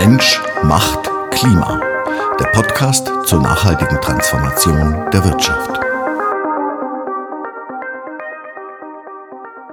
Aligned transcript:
Mensch 0.00 0.40
macht 0.62 1.10
Klima. 1.32 1.82
Der 2.38 2.44
Podcast 2.52 3.10
zur 3.26 3.42
nachhaltigen 3.42 4.00
Transformation 4.00 5.10
der 5.10 5.24
Wirtschaft. 5.24 5.80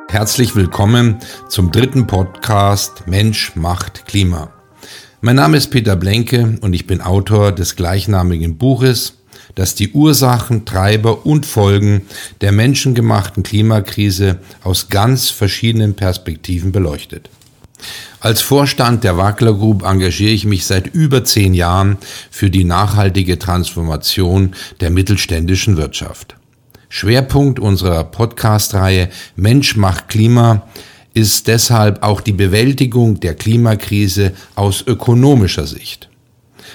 Herzlich 0.10 0.56
willkommen 0.56 1.20
zum 1.48 1.72
dritten 1.72 2.08
Podcast 2.08 3.04
Mensch 3.06 3.56
macht 3.56 4.08
Klima. 4.08 4.52
Mein 5.22 5.36
Name 5.36 5.58
ist 5.58 5.70
Peter 5.70 5.96
Blenke 5.96 6.58
und 6.60 6.74
ich 6.74 6.88
bin 6.88 7.02
Autor 7.02 7.52
des 7.52 7.76
gleichnamigen 7.76 8.58
Buches, 8.58 9.20
das 9.54 9.76
die 9.76 9.92
Ursachen, 9.92 10.66
Treiber 10.66 11.28
und 11.28 11.46
Folgen 11.46 12.02
der 12.42 12.52
menschengemachten 12.52 13.44
Klimakrise 13.44 14.40
aus 14.64 14.90
ganz 14.90 15.30
verschiedenen 15.30 15.94
Perspektiven 15.94 16.72
beleuchtet. 16.72 17.30
Als 18.20 18.42
Vorstand 18.42 19.04
der 19.04 19.18
Wackler 19.18 19.54
Group 19.54 19.84
engagiere 19.84 20.32
ich 20.32 20.46
mich 20.46 20.66
seit 20.66 20.88
über 20.88 21.24
zehn 21.24 21.54
Jahren 21.54 21.98
für 22.32 22.50
die 22.50 22.64
nachhaltige 22.64 23.38
Transformation 23.38 24.56
der 24.80 24.90
mittelständischen 24.90 25.78
Wirtschaft. 25.78 26.36
Schwerpunkt 26.90 27.60
unserer 27.60 28.04
Podcast-Reihe 28.04 29.10
Mensch 29.36 29.76
macht 29.76 30.10
Klima 30.10 30.68
ist 31.14 31.48
deshalb 31.48 32.04
auch 32.04 32.22
die 32.22 32.34
Bewältigung 32.34 33.20
der 33.20 33.36
Klimakrise 33.36 34.34
aus 34.56 34.84
ökonomischer 34.86 35.66
Sicht. 35.66 36.10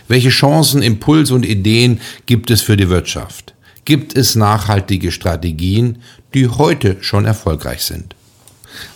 Welche 0.09 0.31
Chancen, 0.31 0.83
Impulse 0.83 1.35
und 1.35 1.45
Ideen 1.45 2.01
gibt 2.27 2.51
es 2.51 2.63
für 2.63 2.77
die 2.77 2.89
Wirtschaft? 2.89 3.55
Gibt 3.85 4.17
es 4.17 4.35
nachhaltige 4.37 5.13
Strategien, 5.13 5.99
die 6.33 6.49
heute 6.49 6.97
schon 7.01 7.27
erfolgreich 7.27 7.83
sind? 7.83 8.15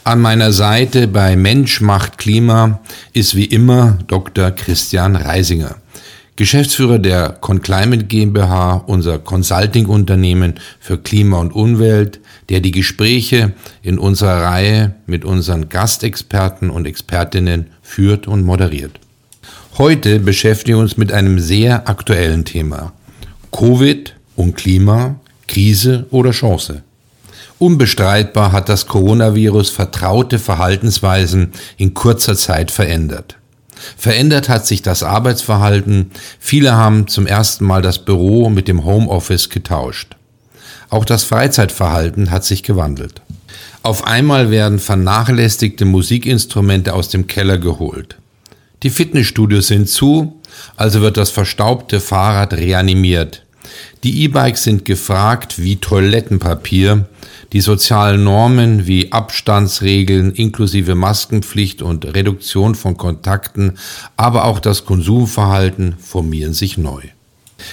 An 0.04 0.20
meiner 0.20 0.52
Seite 0.52 1.08
bei 1.08 1.36
Mensch 1.36 1.80
macht 1.80 2.18
Klima 2.18 2.80
ist 3.12 3.34
wie 3.34 3.46
immer 3.46 3.98
Dr. 4.06 4.50
Christian 4.50 5.16
Reisinger, 5.16 5.76
Geschäftsführer 6.36 6.98
der 6.98 7.30
ConClimate 7.30 8.04
GmbH, 8.04 8.82
unser 8.86 9.18
Consulting-Unternehmen 9.18 10.54
für 10.80 10.98
Klima 10.98 11.38
und 11.38 11.52
Umwelt, 11.52 12.20
der 12.48 12.60
die 12.60 12.72
Gespräche 12.72 13.52
in 13.82 13.98
unserer 13.98 14.42
Reihe 14.42 14.94
mit 15.06 15.24
unseren 15.24 15.68
Gastexperten 15.68 16.70
und 16.70 16.86
Expertinnen 16.86 17.68
führt 17.82 18.26
und 18.26 18.44
moderiert. 18.44 19.00
Heute 19.78 20.20
beschäftigen 20.20 20.76
wir 20.78 20.82
uns 20.82 20.96
mit 20.96 21.12
einem 21.12 21.40
sehr 21.40 21.88
aktuellen 21.88 22.44
Thema. 22.44 22.92
Covid 23.50 24.14
und 24.36 24.56
Klima, 24.56 25.16
Krise 25.48 26.06
oder 26.10 26.30
Chance? 26.30 26.83
Unbestreitbar 27.64 28.52
hat 28.52 28.68
das 28.68 28.88
Coronavirus 28.88 29.70
vertraute 29.70 30.38
Verhaltensweisen 30.38 31.52
in 31.78 31.94
kurzer 31.94 32.36
Zeit 32.36 32.70
verändert. 32.70 33.38
Verändert 33.96 34.50
hat 34.50 34.66
sich 34.66 34.82
das 34.82 35.02
Arbeitsverhalten. 35.02 36.10
Viele 36.38 36.74
haben 36.74 37.08
zum 37.08 37.26
ersten 37.26 37.64
Mal 37.64 37.80
das 37.80 38.00
Büro 38.04 38.50
mit 38.50 38.68
dem 38.68 38.84
Homeoffice 38.84 39.48
getauscht. 39.48 40.14
Auch 40.90 41.06
das 41.06 41.24
Freizeitverhalten 41.24 42.30
hat 42.30 42.44
sich 42.44 42.64
gewandelt. 42.64 43.22
Auf 43.82 44.06
einmal 44.06 44.50
werden 44.50 44.78
vernachlässigte 44.78 45.86
Musikinstrumente 45.86 46.92
aus 46.92 47.08
dem 47.08 47.26
Keller 47.28 47.56
geholt. 47.56 48.18
Die 48.82 48.90
Fitnessstudios 48.90 49.68
sind 49.68 49.88
zu, 49.88 50.38
also 50.76 51.00
wird 51.00 51.16
das 51.16 51.30
verstaubte 51.30 52.00
Fahrrad 52.00 52.52
reanimiert. 52.52 53.43
Die 54.02 54.22
E-Bikes 54.22 54.64
sind 54.64 54.84
gefragt 54.84 55.62
wie 55.62 55.76
Toilettenpapier. 55.76 57.06
Die 57.52 57.60
sozialen 57.60 58.24
Normen 58.24 58.86
wie 58.86 59.12
Abstandsregeln 59.12 60.32
inklusive 60.32 60.94
Maskenpflicht 60.94 61.82
und 61.82 62.04
Reduktion 62.14 62.74
von 62.74 62.96
Kontakten, 62.96 63.78
aber 64.16 64.44
auch 64.44 64.58
das 64.58 64.84
Konsumverhalten 64.84 65.94
formieren 65.98 66.52
sich 66.52 66.78
neu. 66.78 67.02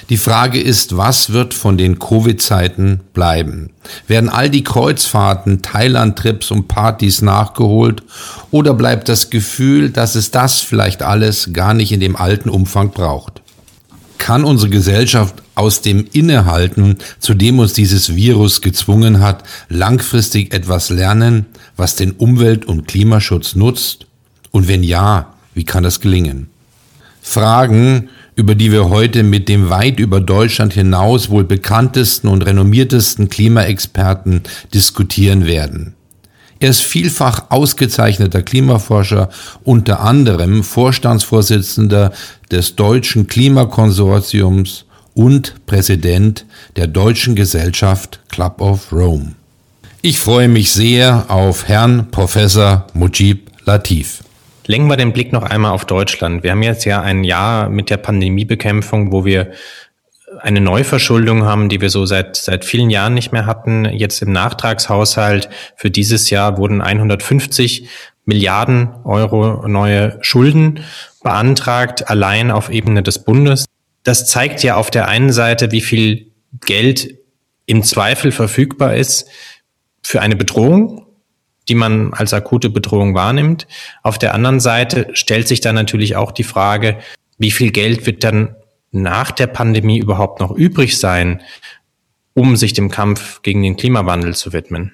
Die 0.09 0.17
Frage 0.17 0.61
ist, 0.61 0.95
was 0.95 1.31
wird 1.31 1.53
von 1.53 1.77
den 1.77 1.99
Covid-Zeiten 1.99 3.01
bleiben? 3.13 3.71
Werden 4.07 4.29
all 4.29 4.49
die 4.49 4.63
Kreuzfahrten, 4.63 5.61
Thailand-Trips 5.63 6.51
und 6.51 6.67
Partys 6.67 7.21
nachgeholt 7.21 8.03
oder 8.51 8.73
bleibt 8.73 9.09
das 9.09 9.31
Gefühl, 9.31 9.89
dass 9.89 10.15
es 10.15 10.31
das 10.31 10.61
vielleicht 10.61 11.01
alles 11.01 11.49
gar 11.51 11.73
nicht 11.73 11.91
in 11.91 11.99
dem 11.99 12.15
alten 12.15 12.49
Umfang 12.49 12.91
braucht? 12.91 13.41
kann 14.21 14.45
unsere 14.45 14.69
Gesellschaft 14.69 15.40
aus 15.55 15.81
dem 15.81 16.05
Innehalten, 16.13 16.97
zu 17.19 17.33
dem 17.33 17.59
uns 17.59 17.73
dieses 17.73 18.15
Virus 18.15 18.61
gezwungen 18.61 19.19
hat, 19.19 19.43
langfristig 19.69 20.53
etwas 20.53 20.89
lernen, 20.89 21.45
was 21.77 21.95
den 21.95 22.11
Umwelt- 22.11 22.65
und 22.65 22.87
Klimaschutz 22.87 23.55
nutzt? 23.55 24.05
Und 24.51 24.67
wenn 24.67 24.83
ja, 24.83 25.33
wie 25.53 25.63
kann 25.63 25.83
das 25.83 25.99
gelingen? 25.99 26.49
Fragen, 27.21 28.09
über 28.35 28.55
die 28.55 28.71
wir 28.71 28.89
heute 28.89 29.23
mit 29.23 29.49
dem 29.49 29.69
weit 29.69 29.99
über 29.99 30.19
Deutschland 30.19 30.73
hinaus 30.73 31.29
wohl 31.29 31.43
bekanntesten 31.43 32.27
und 32.27 32.41
renommiertesten 32.43 33.29
Klimaexperten 33.29 34.41
diskutieren 34.73 35.45
werden. 35.45 35.93
Er 36.59 36.69
ist 36.69 36.81
vielfach 36.81 37.49
ausgezeichneter 37.49 38.43
Klimaforscher, 38.43 39.29
unter 39.63 40.01
anderem 40.01 40.63
Vorstandsvorsitzender 40.63 42.13
des 42.51 42.75
Deutschen 42.75 43.27
Klimakonsortiums 43.27 44.85
und 45.13 45.65
Präsident 45.65 46.45
der 46.75 46.87
Deutschen 46.87 47.35
Gesellschaft 47.35 48.19
Club 48.29 48.61
of 48.61 48.91
Rome. 48.91 49.33
Ich 50.01 50.19
freue 50.19 50.47
mich 50.47 50.71
sehr 50.71 51.25
auf 51.27 51.67
Herrn 51.67 52.09
Professor 52.11 52.87
Mujib 52.93 53.51
Latif. 53.65 54.23
Lenken 54.65 54.89
wir 54.89 54.97
den 54.97 55.13
Blick 55.13 55.31
noch 55.31 55.43
einmal 55.43 55.71
auf 55.71 55.85
Deutschland. 55.85 56.43
Wir 56.43 56.51
haben 56.51 56.63
jetzt 56.63 56.85
ja 56.85 57.01
ein 57.01 57.23
Jahr 57.23 57.69
mit 57.69 57.89
der 57.89 57.97
Pandemiebekämpfung, 57.97 59.11
wo 59.11 59.25
wir 59.25 59.51
eine 60.39 60.61
Neuverschuldung 60.61 61.43
haben, 61.43 61.69
die 61.69 61.81
wir 61.81 61.89
so 61.89 62.05
seit, 62.05 62.35
seit 62.35 62.63
vielen 62.65 62.89
Jahren 62.89 63.13
nicht 63.13 63.31
mehr 63.31 63.45
hatten. 63.45 63.85
Jetzt 63.85 64.21
im 64.21 64.31
Nachtragshaushalt 64.31 65.49
für 65.75 65.91
dieses 65.91 66.29
Jahr 66.29 66.57
wurden 66.57 66.81
150 66.81 67.87
Milliarden 68.25 68.89
Euro 69.03 69.67
neue 69.67 70.17
Schulden 70.21 70.81
beantragt, 71.23 72.09
allein 72.09 72.51
auf 72.51 72.69
Ebene 72.69 73.03
des 73.03 73.19
Bundes. 73.19 73.65
Das 74.03 74.27
zeigt 74.27 74.63
ja 74.63 74.75
auf 74.75 74.89
der 74.89 75.07
einen 75.07 75.31
Seite, 75.31 75.71
wie 75.71 75.81
viel 75.81 76.31
Geld 76.65 77.15
im 77.65 77.83
Zweifel 77.83 78.31
verfügbar 78.31 78.95
ist 78.95 79.27
für 80.03 80.21
eine 80.21 80.35
Bedrohung, 80.35 81.05
die 81.67 81.75
man 81.75 82.13
als 82.13 82.33
akute 82.33 82.69
Bedrohung 82.69 83.13
wahrnimmt. 83.13 83.67
Auf 84.03 84.17
der 84.17 84.33
anderen 84.33 84.59
Seite 84.59 85.07
stellt 85.13 85.47
sich 85.47 85.61
dann 85.61 85.75
natürlich 85.75 86.15
auch 86.15 86.31
die 86.31 86.43
Frage, 86.43 86.97
wie 87.37 87.51
viel 87.51 87.71
Geld 87.71 88.05
wird 88.05 88.23
dann 88.23 88.55
nach 88.91 89.31
der 89.31 89.47
Pandemie 89.47 89.99
überhaupt 89.99 90.39
noch 90.39 90.51
übrig 90.51 90.97
sein, 90.97 91.41
um 92.33 92.55
sich 92.55 92.73
dem 92.73 92.89
Kampf 92.89 93.41
gegen 93.41 93.63
den 93.63 93.77
Klimawandel 93.77 94.35
zu 94.35 94.53
widmen? 94.53 94.93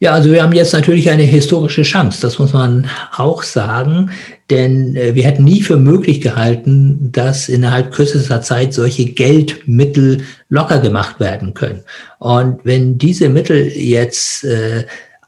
Ja, 0.00 0.12
also 0.12 0.30
wir 0.32 0.42
haben 0.42 0.52
jetzt 0.52 0.72
natürlich 0.72 1.08
eine 1.08 1.22
historische 1.22 1.82
Chance, 1.82 2.20
das 2.20 2.38
muss 2.38 2.52
man 2.52 2.90
auch 3.16 3.42
sagen, 3.42 4.10
denn 4.50 4.94
äh, 4.96 5.14
wir 5.14 5.24
hätten 5.24 5.44
nie 5.44 5.62
für 5.62 5.76
möglich 5.76 6.20
gehalten, 6.20 7.10
dass 7.12 7.48
innerhalb 7.48 7.92
kürzester 7.92 8.42
Zeit 8.42 8.74
solche 8.74 9.06
Geldmittel 9.06 10.22
locker 10.48 10.80
gemacht 10.80 11.20
werden 11.20 11.54
können. 11.54 11.82
Und 12.18 12.60
wenn 12.64 12.98
diese 12.98 13.28
Mittel 13.28 13.68
jetzt 13.68 14.44
äh, 14.44 14.84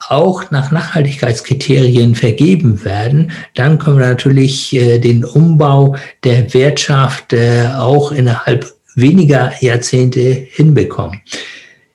auch 0.09 0.51
nach 0.51 0.71
Nachhaltigkeitskriterien 0.71 2.15
vergeben 2.15 2.85
werden, 2.85 3.33
dann 3.55 3.79
können 3.79 3.99
wir 3.99 4.07
natürlich 4.07 4.75
äh, 4.75 4.99
den 4.99 5.25
Umbau 5.25 5.97
der 6.25 6.53
Wirtschaft 6.53 7.33
äh, 7.33 7.69
auch 7.77 8.13
innerhalb 8.13 8.73
weniger 8.95 9.53
Jahrzehnte 9.61 10.21
hinbekommen. 10.21 11.21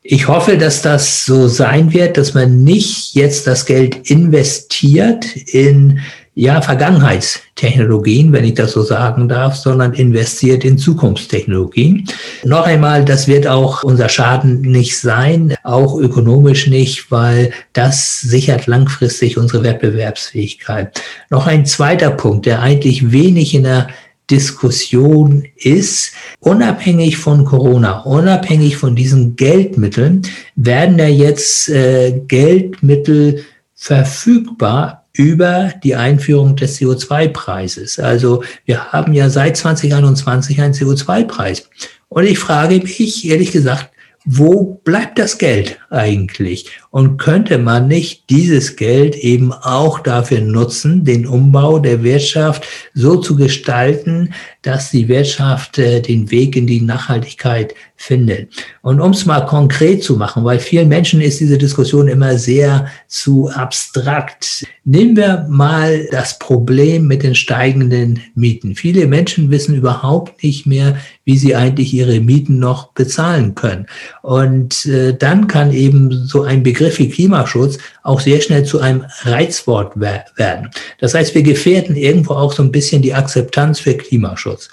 Ich 0.04 0.28
hoffe, 0.28 0.58
dass 0.58 0.82
das 0.82 1.26
so 1.26 1.48
sein 1.48 1.94
wird, 1.94 2.18
dass 2.18 2.34
man 2.34 2.64
nicht 2.64 3.14
jetzt 3.14 3.46
das 3.46 3.66
Geld 3.66 4.10
investiert 4.10 5.26
in 5.36 6.00
ja, 6.34 6.62
Vergangenheitstechnologien, 6.62 8.32
wenn 8.32 8.46
ich 8.46 8.54
das 8.54 8.72
so 8.72 8.84
sagen 8.84 9.28
darf, 9.28 9.56
sondern 9.56 9.94
investiert 9.94 10.64
in 10.64 10.78
Zukunftstechnologien. 10.78 12.08
Noch 12.46 12.66
einmal, 12.66 13.04
das 13.04 13.28
wird 13.28 13.48
auch 13.48 13.84
unser 13.84 14.08
Schaden 14.08 14.62
nicht 14.62 14.98
sein, 14.98 15.56
auch 15.64 16.00
ökonomisch 16.00 16.68
nicht, 16.68 17.12
weil 17.12 17.52
das 17.74 18.22
sichert 18.22 18.66
langfristig 18.68 19.38
unsere 19.38 19.64
Wettbewerbsfähigkeit. 19.64 21.02
Noch 21.30 21.48
ein 21.48 21.66
zweiter 21.66 22.12
Punkt, 22.12 22.46
der 22.46 22.62
eigentlich 22.62 23.12
wenig 23.12 23.54
in 23.54 23.64
der 23.64 23.90
Diskussion 24.30 25.44
ist, 25.58 26.14
unabhängig 26.40 27.18
von 27.18 27.44
Corona, 27.44 28.00
unabhängig 28.04 28.78
von 28.78 28.96
diesen 28.96 29.36
Geldmitteln, 29.36 30.22
werden 30.56 30.98
da 30.98 31.08
jetzt 31.08 31.68
äh, 31.68 32.22
Geldmittel 32.26 33.44
verfügbar 33.76 35.01
über 35.14 35.74
die 35.84 35.96
Einführung 35.96 36.56
des 36.56 36.80
CO2-Preises. 36.80 38.00
Also 38.00 38.44
wir 38.66 38.92
haben 38.92 39.14
ja 39.14 39.30
seit 39.30 39.58
2021 39.58 40.62
einen 40.62 40.74
CO2-Preis. 40.74 41.70
Und 42.10 42.26
ich 42.26 42.40
frage 42.40 42.76
mich, 42.76 43.28
ehrlich 43.28 43.52
gesagt, 43.52 43.90
wo 44.26 44.80
bleibt 44.84 45.18
das 45.18 45.38
Geld 45.38 45.80
eigentlich? 45.90 46.70
Und 46.92 47.18
könnte 47.18 47.58
man 47.58 47.88
nicht 47.88 48.30
dieses 48.30 48.76
Geld 48.76 49.16
eben 49.16 49.54
auch 49.54 50.00
dafür 50.00 50.42
nutzen, 50.42 51.06
den 51.06 51.26
Umbau 51.26 51.80
der 51.80 52.04
Wirtschaft 52.04 52.68
so 52.94 53.16
zu 53.16 53.36
gestalten, 53.36 54.34
dass 54.62 54.92
die 54.92 55.08
Wirtschaft 55.08 55.80
äh, 55.80 56.02
den 56.02 56.30
Weg 56.30 56.56
in 56.56 56.68
die 56.68 56.82
Nachhaltigkeit 56.82 57.74
findet. 57.96 58.50
Und 58.82 59.00
um 59.00 59.12
es 59.12 59.26
mal 59.26 59.46
konkret 59.46 60.04
zu 60.04 60.18
machen, 60.18 60.44
weil 60.44 60.60
vielen 60.60 60.88
Menschen 60.88 61.22
ist 61.22 61.40
diese 61.40 61.58
Diskussion 61.58 62.08
immer 62.08 62.38
sehr 62.38 62.88
zu 63.08 63.50
abstrakt. 63.50 64.66
Nehmen 64.84 65.16
wir 65.16 65.46
mal 65.50 66.08
das 66.12 66.40
Problem 66.40 67.08
mit 67.08 67.24
den 67.24 67.36
steigenden 67.36 68.20
Mieten. 68.34 68.76
Viele 68.76 69.06
Menschen 69.08 69.52
wissen 69.52 69.76
überhaupt 69.76 70.44
nicht 70.44 70.66
mehr, 70.66 70.98
wie 71.26 71.38
sie 71.38 71.56
eigentlich 71.56 71.94
ihre 71.94 72.20
Mieten 72.20 72.58
noch 72.60 72.92
bezahlen 72.94 73.54
können. 73.54 73.86
Und 74.24 74.86
äh, 74.88 75.16
dann 75.16 75.48
kann 75.48 75.72
eben 75.72 76.12
so 76.12 76.42
ein 76.42 76.64
Begriff 76.64 76.81
wie 77.00 77.10
Klimaschutz 77.10 77.78
auch 78.04 78.20
sehr 78.20 78.42
schnell 78.42 78.64
zu 78.64 78.80
einem 78.80 79.06
Reizwort 79.24 80.00
werden. 80.00 80.70
Das 81.00 81.14
heißt, 81.14 81.36
wir 81.36 81.44
gefährden 81.44 81.96
irgendwo 81.96 82.34
auch 82.34 82.54
so 82.54 82.64
ein 82.64 82.72
bisschen 82.72 83.02
die 83.02 83.14
Akzeptanz 83.14 83.80
für 83.80 83.96
Klimaschutz. 83.96 84.70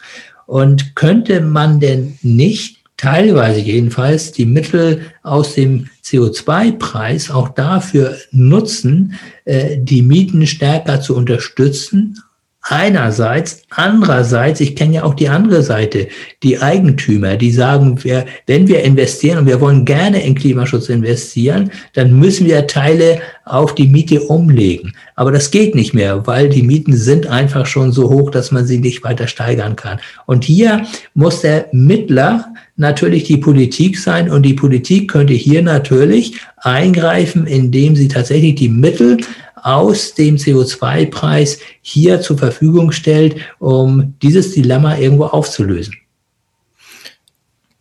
Und 0.46 0.96
könnte 0.96 1.40
man 1.40 1.78
denn 1.80 2.18
nicht 2.22 2.78
teilweise 2.96 3.60
jedenfalls 3.60 4.32
die 4.32 4.44
Mittel 4.44 5.02
aus 5.22 5.54
dem 5.54 5.88
CO2-Preis 6.04 7.30
auch 7.30 7.50
dafür 7.50 8.16
nutzen, 8.32 9.14
äh, 9.44 9.78
die 9.78 10.02
Mieten 10.02 10.46
stärker 10.46 11.00
zu 11.00 11.16
unterstützen. 11.16 12.18
Einerseits, 12.70 13.62
andererseits, 13.70 14.60
ich 14.60 14.76
kenne 14.76 14.96
ja 14.96 15.04
auch 15.04 15.14
die 15.14 15.30
andere 15.30 15.62
Seite, 15.62 16.08
die 16.42 16.60
Eigentümer, 16.60 17.36
die 17.36 17.50
sagen, 17.50 18.04
wir, 18.04 18.26
wenn 18.46 18.68
wir 18.68 18.82
investieren 18.82 19.38
und 19.38 19.46
wir 19.46 19.62
wollen 19.62 19.86
gerne 19.86 20.22
in 20.22 20.34
Klimaschutz 20.34 20.90
investieren, 20.90 21.70
dann 21.94 22.18
müssen 22.18 22.46
wir 22.46 22.66
Teile 22.66 23.22
auf 23.46 23.74
die 23.74 23.88
Miete 23.88 24.20
umlegen. 24.20 24.92
Aber 25.16 25.32
das 25.32 25.50
geht 25.50 25.74
nicht 25.74 25.94
mehr, 25.94 26.26
weil 26.26 26.50
die 26.50 26.62
Mieten 26.62 26.94
sind 26.94 27.26
einfach 27.26 27.64
schon 27.64 27.90
so 27.90 28.10
hoch, 28.10 28.30
dass 28.30 28.50
man 28.50 28.66
sie 28.66 28.78
nicht 28.78 29.02
weiter 29.02 29.28
steigern 29.28 29.74
kann. 29.74 29.98
Und 30.26 30.44
hier 30.44 30.84
muss 31.14 31.40
der 31.40 31.68
Mittler 31.72 32.52
natürlich 32.76 33.24
die 33.24 33.38
Politik 33.38 33.98
sein 33.98 34.30
und 34.30 34.42
die 34.42 34.54
Politik 34.54 35.10
könnte 35.10 35.32
hier 35.32 35.62
natürlich 35.62 36.38
eingreifen, 36.58 37.46
indem 37.46 37.96
sie 37.96 38.08
tatsächlich 38.08 38.54
die 38.56 38.68
Mittel 38.68 39.18
aus 39.62 40.14
dem 40.14 40.36
CO2-Preis 40.36 41.58
hier 41.82 42.20
zur 42.20 42.38
Verfügung 42.38 42.92
stellt, 42.92 43.36
um 43.58 44.14
dieses 44.22 44.52
Dilemma 44.52 44.96
irgendwo 44.96 45.24
aufzulösen. 45.24 45.94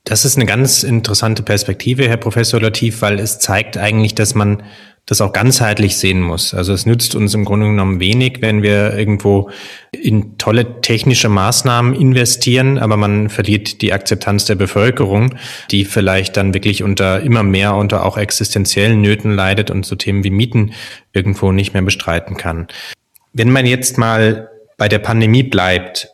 Das 0.04 0.24
ist 0.24 0.38
eine 0.38 0.46
ganz 0.46 0.84
interessante 0.84 1.44
Perspektive, 1.44 2.08
Herr 2.08 2.16
Professor 2.16 2.62
Latif, 2.62 3.02
weil 3.02 3.20
es 3.20 3.40
zeigt 3.40 3.78
eigentlich, 3.78 4.16
dass 4.16 4.36
man 4.36 4.64
das 5.08 5.22
auch 5.22 5.32
ganzheitlich 5.32 5.98
sehen 5.98 6.22
muss. 6.22 6.54
Also 6.54 6.74
es 6.74 6.86
nützt 6.86 7.16
uns 7.16 7.34
im 7.34 7.46
Grunde 7.46 7.68
genommen 7.68 8.02
wenig, 8.02 8.42
wenn 8.42 8.62
wir 8.62 8.94
irgendwo 8.96 9.50
in 9.92 10.38
tolle 10.38 10.82
technische 10.82 11.30
Maßnahmen 11.30 11.96
investieren, 11.96 12.78
aber 12.78 12.98
man 12.98 13.30
verliert 13.30 13.82
die 13.82 13.94
Akzeptanz 13.94 14.46
der 14.46 14.56
Bevölkerung, 14.56 15.36
die 15.72 15.86
vielleicht 15.86 16.36
dann 16.36 16.54
wirklich 16.54 16.84
unter 16.84 17.22
immer 17.22 17.42
mehr 17.42 17.74
unter 17.76 18.06
auch 18.06 18.18
existenziellen 18.18 19.02
Nöten 19.02 19.32
leidet 19.34 19.72
und 19.72 19.86
so 19.86 19.96
Themen 19.96 20.26
wie 20.26 20.30
Mieten 20.30 20.74
irgendwo 21.14 21.54
nicht 21.54 21.74
mehr 21.74 21.84
bestreiten 21.84 22.36
kann. 22.36 22.68
Wenn 23.32 23.50
man 23.50 23.66
jetzt 23.66 23.98
mal 23.98 24.50
bei 24.78 24.90
der 24.90 25.00
Pandemie 25.00 25.44
bleibt, 25.44 26.10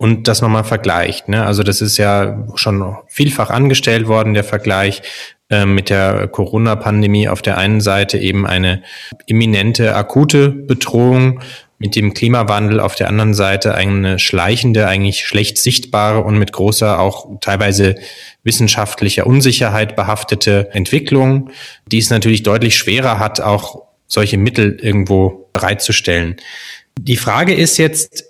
und 0.00 0.28
das 0.28 0.40
nochmal 0.40 0.62
vergleicht. 0.62 1.28
Ne? 1.28 1.44
Also 1.44 1.64
das 1.64 1.80
ist 1.80 1.98
ja 1.98 2.46
schon 2.54 2.96
vielfach 3.08 3.50
angestellt 3.50 4.06
worden, 4.06 4.32
der 4.32 4.44
Vergleich. 4.44 5.02
Ähm, 5.50 5.74
mit 5.74 5.88
der 5.88 6.28
Corona-Pandemie 6.28 7.28
auf 7.28 7.40
der 7.40 7.56
einen 7.56 7.80
Seite 7.80 8.18
eben 8.18 8.46
eine 8.46 8.82
imminente, 9.26 9.94
akute 9.96 10.50
Bedrohung, 10.50 11.40
mit 11.78 11.94
dem 11.94 12.12
Klimawandel 12.12 12.80
auf 12.80 12.96
der 12.96 13.08
anderen 13.08 13.34
Seite 13.34 13.74
eine 13.74 14.18
schleichende, 14.18 14.88
eigentlich 14.88 15.26
schlecht 15.26 15.58
sichtbare 15.58 16.22
und 16.24 16.36
mit 16.38 16.52
großer, 16.52 16.98
auch 16.98 17.38
teilweise 17.40 17.94
wissenschaftlicher 18.42 19.26
Unsicherheit 19.26 19.94
behaftete 19.94 20.68
Entwicklung, 20.72 21.50
die 21.86 21.98
es 21.98 22.10
natürlich 22.10 22.42
deutlich 22.42 22.76
schwerer 22.76 23.18
hat, 23.18 23.40
auch 23.40 23.84
solche 24.08 24.38
Mittel 24.38 24.78
irgendwo 24.82 25.48
bereitzustellen. 25.52 26.36
Die 27.00 27.16
Frage 27.16 27.54
ist 27.54 27.76
jetzt, 27.76 28.24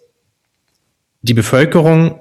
die 1.23 1.35
Bevölkerung 1.35 2.21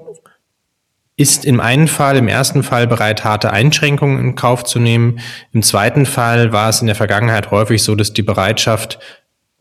ist 1.18 1.44
im 1.44 1.58
einen 1.58 1.88
Fall, 1.88 2.16
im 2.16 2.28
ersten 2.28 2.62
Fall 2.62 2.86
bereit, 2.86 3.24
harte 3.24 3.52
Einschränkungen 3.52 4.20
in 4.20 4.34
Kauf 4.36 4.62
zu 4.62 4.78
nehmen. 4.78 5.18
Im 5.52 5.62
zweiten 5.62 6.06
Fall 6.06 6.52
war 6.52 6.68
es 6.68 6.80
in 6.80 6.86
der 6.86 6.94
Vergangenheit 6.94 7.50
häufig 7.50 7.82
so, 7.82 7.96
dass 7.96 8.12
die 8.12 8.22
Bereitschaft 8.22 9.00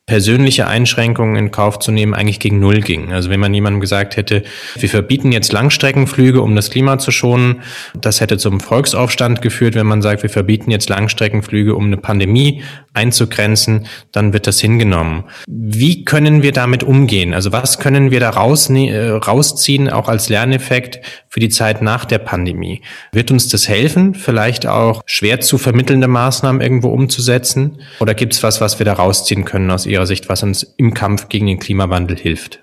persönliche 0.07 0.68
Einschränkungen 0.68 1.36
in 1.36 1.51
Kauf 1.51 1.80
zu 1.80 1.92
nehmen, 1.92 2.13
eigentlich 2.13 2.39
gegen 2.39 2.62
Null 2.62 2.80
ging. 2.80 3.12
Also 3.12 3.30
wenn 3.30 3.42
man 3.42 3.54
jemandem 3.54 3.81
gesagt 3.81 4.15
hätte, 4.15 4.44
wir 4.75 4.88
verbieten 4.88 5.33
jetzt 5.33 5.51
Langstreckenflüge, 5.51 6.42
um 6.42 6.56
das 6.56 6.69
Klima 6.69 6.98
zu 6.98 7.12
schonen, 7.12 7.62
das 7.94 8.21
hätte 8.21 8.38
zum 8.38 8.62
Volksaufstand 8.62 9.42
geführt. 9.42 9.75
Wenn 9.75 9.86
man 9.86 10.01
sagt, 10.01 10.24
wir 10.24 10.30
verbieten 10.30 10.71
jetzt 10.71 10.88
Langstreckenflüge, 10.88 11.75
um 11.75 11.88
eine 11.88 11.98
Pandemie 11.98 12.63
einzugrenzen, 12.94 13.86
dann 14.13 14.31
wird 14.31 14.48
das 14.48 14.62
hingenommen. 14.62 15.25
Wie 15.45 16.06
können 16.06 16.42
wir 16.42 16.54
damit 16.54 16.83
umgehen? 16.83 17.33
Also 17.33 17.51
was 17.51 17.77
können 17.77 18.09
wir 18.09 18.21
da 18.21 18.30
äh, 18.30 19.09
rausziehen, 19.09 19.89
auch 19.89 20.07
als 20.07 20.30
Lerneffekt 20.30 21.01
für 21.27 21.42
die 21.42 21.50
Zeit 21.50 21.81
nach 21.81 22.06
der 22.06 22.19
Pandemie? 22.19 22.81
Wird 23.12 23.30
uns 23.30 23.50
das 23.50 23.68
helfen, 23.68 24.15
vielleicht 24.15 24.68
auch 24.68 25.04
schwer 25.06 25.42
zu 25.42 25.57
vermittelnde 25.57 26.07
Maßnahmen 26.07 26.62
irgendwo 26.62 26.88
umzusetzen? 26.89 27.81
Oder 28.00 28.13
gibt 28.13 28.33
es 28.33 28.42
was, 28.42 28.62
was 28.62 28.80
wir 28.80 28.86
da 28.86 28.94
rausziehen 28.94 29.44
können 29.44 29.69
aus 29.69 29.86
Ihrer 29.86 29.96
Sicht, 30.05 30.29
was 30.29 30.44
uns 30.44 30.63
im 30.77 30.94
Kampf 30.94 31.29
gegen 31.29 31.47
den 31.47 31.59
Klimawandel 31.59 32.17
hilft? 32.17 32.61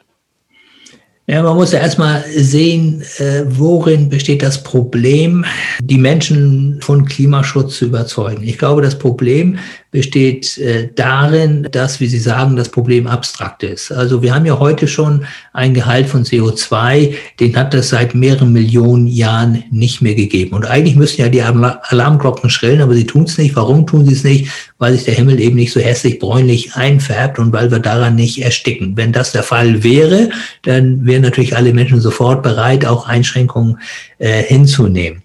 Ja, 1.27 1.43
man 1.43 1.57
muss 1.57 1.73
ja 1.73 1.79
erstmal 1.79 2.23
sehen, 2.37 3.03
äh, 3.17 3.45
worin 3.47 4.11
besteht 4.11 4.43
das 4.43 4.63
Problem, 4.63 5.47
die 5.81 5.97
Menschen 5.97 6.83
von 6.83 7.07
Klimaschutz 7.07 7.79
zu 7.79 7.87
überzeugen. 7.87 8.43
Ich 8.43 8.59
glaube, 8.59 8.83
das 8.83 8.99
Problem 8.99 9.59
besteht 9.95 10.59
äh, 10.59 10.89
darin, 10.97 11.69
dass, 11.71 12.01
wie 12.01 12.09
Sie 12.09 12.19
sagen, 12.19 12.57
das 12.57 12.69
Problem 12.69 13.07
abstrakt 13.07 13.63
ist. 13.63 13.93
Also 13.93 14.23
wir 14.23 14.35
haben 14.35 14.45
ja 14.45 14.59
heute 14.59 14.89
schon 14.89 15.25
ein 15.53 15.73
Gehalt 15.73 16.09
von 16.09 16.25
CO2, 16.25 17.15
den 17.39 17.55
hat 17.55 17.75
es 17.75 17.91
seit 17.91 18.13
mehreren 18.13 18.53
Millionen 18.53 19.07
Jahren 19.07 19.63
nicht 19.71 20.03
mehr 20.03 20.17
gegeben. 20.17 20.57
Und 20.57 20.67
eigentlich 20.67 20.97
müssten 20.97 21.23
ja 21.23 21.29
die 21.29 21.43
Alarmglocken 21.43 22.51
schrillen, 22.51 22.81
aber 22.81 22.95
sie 22.95 23.07
tun 23.07 23.23
es 23.23 23.39
nicht. 23.39 23.55
Warum 23.55 23.87
tun 23.87 24.05
sie 24.05 24.15
es 24.15 24.25
nicht? 24.25 24.51
Weil 24.79 24.95
sich 24.95 25.05
der 25.05 25.15
Himmel 25.15 25.39
eben 25.39 25.55
nicht 25.55 25.73
so 25.73 25.79
hässlich 25.79 26.19
bräunlich 26.19 26.75
einfärbt 26.75 27.39
und 27.39 27.53
weil 27.53 27.71
wir 27.71 27.79
daran 27.79 28.17
nicht 28.17 28.43
ersticken. 28.43 28.97
Wenn 28.97 29.13
das 29.13 29.31
der 29.31 29.45
Fall 29.45 29.85
wäre, 29.85 30.29
dann 30.63 31.07
wären 31.07 31.23
natürlich 31.23 31.57
alle 31.57 31.73
Menschen 31.73 32.01
sofort 32.01 32.43
bereit, 32.43 32.85
auch 32.85 33.07
Einschränkungen 33.07 33.79
äh, 34.19 34.43
hinzunehmen. 34.43 35.23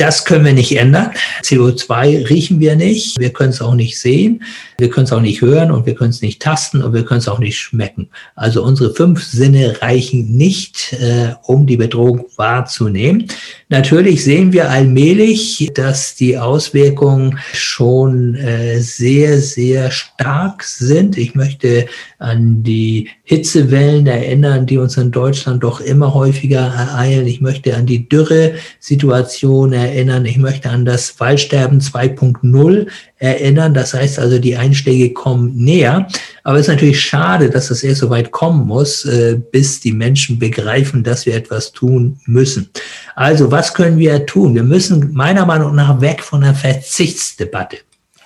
Das 0.00 0.24
können 0.24 0.46
wir 0.46 0.54
nicht 0.54 0.78
ändern. 0.78 1.10
CO2 1.42 2.30
riechen 2.30 2.58
wir 2.58 2.74
nicht. 2.74 3.20
Wir 3.20 3.34
können 3.34 3.50
es 3.50 3.60
auch 3.60 3.74
nicht 3.74 3.99
sehen. 4.00 4.42
Wir 4.78 4.90
können 4.90 5.04
es 5.04 5.12
auch 5.12 5.20
nicht 5.20 5.40
hören 5.40 5.70
und 5.70 5.86
wir 5.86 5.94
können 5.94 6.10
es 6.10 6.22
nicht 6.22 6.42
tasten 6.42 6.82
und 6.82 6.92
wir 6.92 7.04
können 7.04 7.18
es 7.18 7.28
auch 7.28 7.38
nicht 7.38 7.58
schmecken. 7.58 8.08
Also 8.34 8.62
unsere 8.62 8.94
fünf 8.94 9.22
Sinne 9.24 9.80
reichen 9.80 10.36
nicht, 10.36 10.92
äh, 10.94 11.34
um 11.42 11.66
die 11.66 11.76
Bedrohung 11.76 12.26
wahrzunehmen. 12.36 13.26
Natürlich 13.72 14.24
sehen 14.24 14.52
wir 14.52 14.68
allmählich, 14.68 15.70
dass 15.74 16.16
die 16.16 16.36
Auswirkungen 16.36 17.38
schon 17.52 18.34
äh, 18.34 18.80
sehr, 18.80 19.38
sehr 19.38 19.92
stark 19.92 20.64
sind. 20.64 21.16
Ich 21.16 21.36
möchte 21.36 21.86
an 22.18 22.64
die 22.64 23.10
Hitzewellen 23.22 24.08
erinnern, 24.08 24.66
die 24.66 24.76
uns 24.76 24.96
in 24.96 25.12
Deutschland 25.12 25.62
doch 25.62 25.80
immer 25.80 26.14
häufiger 26.14 26.62
ereilen. 26.62 27.28
Ich 27.28 27.40
möchte 27.40 27.76
an 27.76 27.86
die 27.86 28.08
Dürre-Situation 28.08 29.72
erinnern. 29.72 30.26
Ich 30.26 30.36
möchte 30.36 30.68
an 30.68 30.84
das 30.84 31.20
Waldsterben 31.20 31.80
2.0 31.80 32.88
erinnern. 33.18 33.72
Das 33.72 33.94
heißt 33.94 34.18
also, 34.18 34.40
die 34.40 34.56
Einschläge 34.56 35.12
kommen 35.12 35.54
näher. 35.54 36.08
Aber 36.42 36.56
es 36.56 36.62
ist 36.62 36.72
natürlich 36.72 37.00
schade, 37.00 37.50
dass 37.50 37.68
das 37.68 37.84
erst 37.84 38.00
so 38.00 38.10
weit 38.10 38.32
kommen 38.32 38.66
muss, 38.66 39.04
äh, 39.04 39.38
bis 39.52 39.78
die 39.78 39.92
Menschen 39.92 40.40
begreifen, 40.40 41.04
dass 41.04 41.24
wir 41.24 41.36
etwas 41.36 41.70
tun 41.70 42.18
müssen. 42.26 42.70
Also, 43.14 43.50
was 43.50 43.74
können 43.74 43.98
wir 43.98 44.26
tun? 44.26 44.54
Wir 44.54 44.62
müssen 44.62 45.12
meiner 45.12 45.46
Meinung 45.46 45.74
nach 45.74 46.00
weg 46.00 46.22
von 46.22 46.42
der 46.42 46.54
Verzichtsdebatte. 46.54 47.78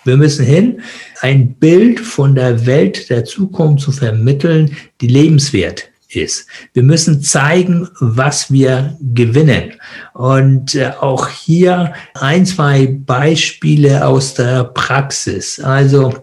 Wir 0.05 0.17
müssen 0.17 0.45
hin, 0.45 0.83
ein 1.23 1.55
Bild 1.55 1.99
von 2.00 2.35
der 2.35 2.67
Welt 2.67 3.09
der 3.09 3.25
Zukunft 3.25 3.85
zu 3.85 3.93
vermitteln, 3.93 4.76
die 5.00 5.07
lebenswert 5.07 5.88
ist. 6.09 6.47
Wir 6.73 6.83
müssen 6.83 7.23
zeigen, 7.23 7.88
was 8.00 8.53
wir 8.53 8.97
gewinnen. 9.14 9.75
Und 10.12 10.75
äh, 10.75 10.93
auch 11.00 11.29
hier 11.29 11.95
ein, 12.14 12.47
zwei 12.47 12.87
Beispiele 12.87 14.07
aus 14.07 14.35
der 14.35 14.64
Praxis. 14.64 15.59
Also 15.61 16.14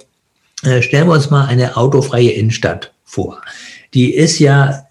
äh, 0.64 0.82
stellen 0.82 1.08
wir 1.08 1.14
uns 1.14 1.30
mal 1.30 1.48
eine 1.48 1.76
autofreie 1.76 2.32
Innenstadt 2.32 2.94
vor. 3.04 3.42
Die 3.94 4.14
ist 4.14 4.40
ja 4.40 4.86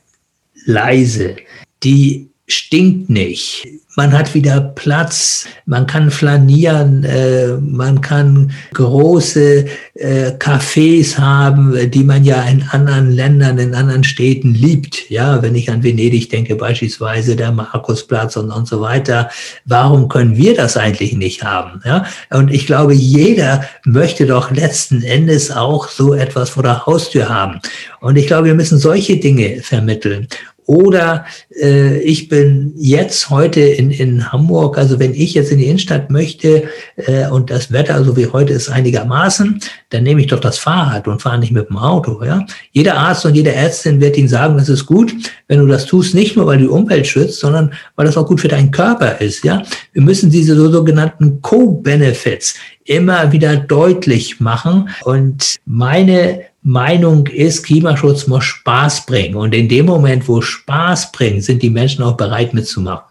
leise. 0.67 1.37
Die 1.83 2.30
stinkt 2.53 3.11
nicht. 3.11 3.67
Man 3.97 4.13
hat 4.13 4.35
wieder 4.35 4.61
Platz, 4.61 5.47
man 5.67 5.87
kann 5.87 6.11
flanieren, 6.11 7.03
äh, 7.05 7.57
man 7.57 8.01
kann 8.01 8.53
große 8.73 9.67
äh, 9.95 10.31
Cafés 10.39 11.19
haben, 11.19 11.91
die 11.91 12.05
man 12.05 12.25
ja 12.25 12.41
in 12.45 12.63
anderen 12.71 13.11
Ländern, 13.11 13.59
in 13.59 13.75
anderen 13.75 14.05
Städten 14.05 14.55
liebt. 14.55 15.11
Ja, 15.11 15.43
wenn 15.43 15.57
ich 15.57 15.71
an 15.71 15.83
Venedig 15.83 16.31
denke, 16.31 16.55
beispielsweise 16.55 17.35
der 17.35 17.51
Markusplatz 17.51 18.37
und, 18.37 18.51
und 18.53 18.69
so 18.69 18.81
weiter. 18.81 19.29
Warum 19.65 20.09
können 20.09 20.37
wir 20.37 20.55
das 20.55 20.77
eigentlich 20.77 21.13
nicht 21.15 21.43
haben? 21.43 21.83
Ja, 21.85 22.07
und 22.31 22.51
ich 22.53 22.67
glaube, 22.67 22.95
jeder 22.95 23.65
möchte 23.85 24.25
doch 24.25 24.53
letzten 24.53 25.03
Endes 25.03 25.51
auch 25.51 25.89
so 25.89 26.15
etwas 26.15 26.51
vor 26.51 26.63
der 26.63 26.87
Haustür 26.87 27.29
haben. 27.29 27.61
Und 28.01 28.17
ich 28.17 28.29
glaube, 28.29 28.47
wir 28.47 28.55
müssen 28.55 28.79
solche 28.79 29.17
Dinge 29.17 29.61
vermitteln. 29.63 30.29
Oder 30.71 31.25
äh, 31.61 31.99
ich 31.99 32.29
bin 32.29 32.75
jetzt 32.77 33.29
heute 33.29 33.59
in, 33.59 33.91
in 33.91 34.31
Hamburg, 34.31 34.79
also 34.79 35.01
wenn 35.01 35.15
ich 35.15 35.35
jetzt 35.35 35.51
in 35.51 35.59
die 35.59 35.65
Innenstadt 35.65 36.11
möchte 36.11 36.63
äh, 36.95 37.27
und 37.27 37.51
das 37.51 37.73
Wetter 37.73 38.05
so 38.05 38.17
wie 38.17 38.29
heute 38.29 38.53
ist 38.53 38.69
einigermaßen, 38.69 39.61
dann 39.89 40.05
nehme 40.05 40.21
ich 40.21 40.29
doch 40.29 40.39
das 40.39 40.59
Fahrrad 40.59 41.09
und 41.09 41.23
fahre 41.23 41.41
nicht 41.41 41.51
mit 41.51 41.69
dem 41.69 41.77
Auto. 41.77 42.23
Ja? 42.23 42.47
Jeder 42.71 42.99
Arzt 42.99 43.27
und 43.27 43.35
jede 43.35 43.53
Ärztin 43.53 44.01
wird 44.01 44.17
Ihnen 44.17 44.29
sagen, 44.29 44.59
das 44.59 44.69
ist 44.69 44.87
gut, 44.87 45.13
wenn 45.49 45.59
du 45.59 45.67
das 45.67 45.87
tust, 45.87 46.15
nicht 46.15 46.37
nur 46.37 46.47
weil 46.47 46.59
du 46.59 46.67
die 46.67 46.71
Umwelt 46.71 47.09
schützt, 47.09 47.41
sondern 47.41 47.73
weil 47.97 48.07
das 48.07 48.17
auch 48.17 48.29
gut 48.29 48.41
für 48.41 48.47
deinen 48.47 48.71
Körper 48.71 49.21
ist. 49.21 49.43
Ja? 49.43 49.65
Wir 49.93 50.03
müssen 50.03 50.31
diese 50.31 50.55
so 50.55 50.71
sogenannten 50.71 51.43
Co-Benefits 51.43 52.55
immer 52.85 53.33
wieder 53.33 53.57
deutlich 53.57 54.41
machen. 54.41 54.91
Und 55.03 55.57
meine 55.65 56.43
Meinung 56.63 57.27
ist, 57.27 57.65
Klimaschutz 57.65 58.27
muss 58.27 58.45
Spaß 58.45 59.07
bringen. 59.07 59.37
Und 59.37 59.55
in 59.55 59.69
dem 59.69 59.87
Moment, 59.87 60.29
wo 60.29 60.41
Spaß 60.41 61.13
bringt, 61.13 61.45
sind 61.45 61.63
die 61.63 61.71
Menschen 61.71 62.03
auch 62.05 62.17
bereit 62.17 62.55
mitzumachen. 62.55 63.10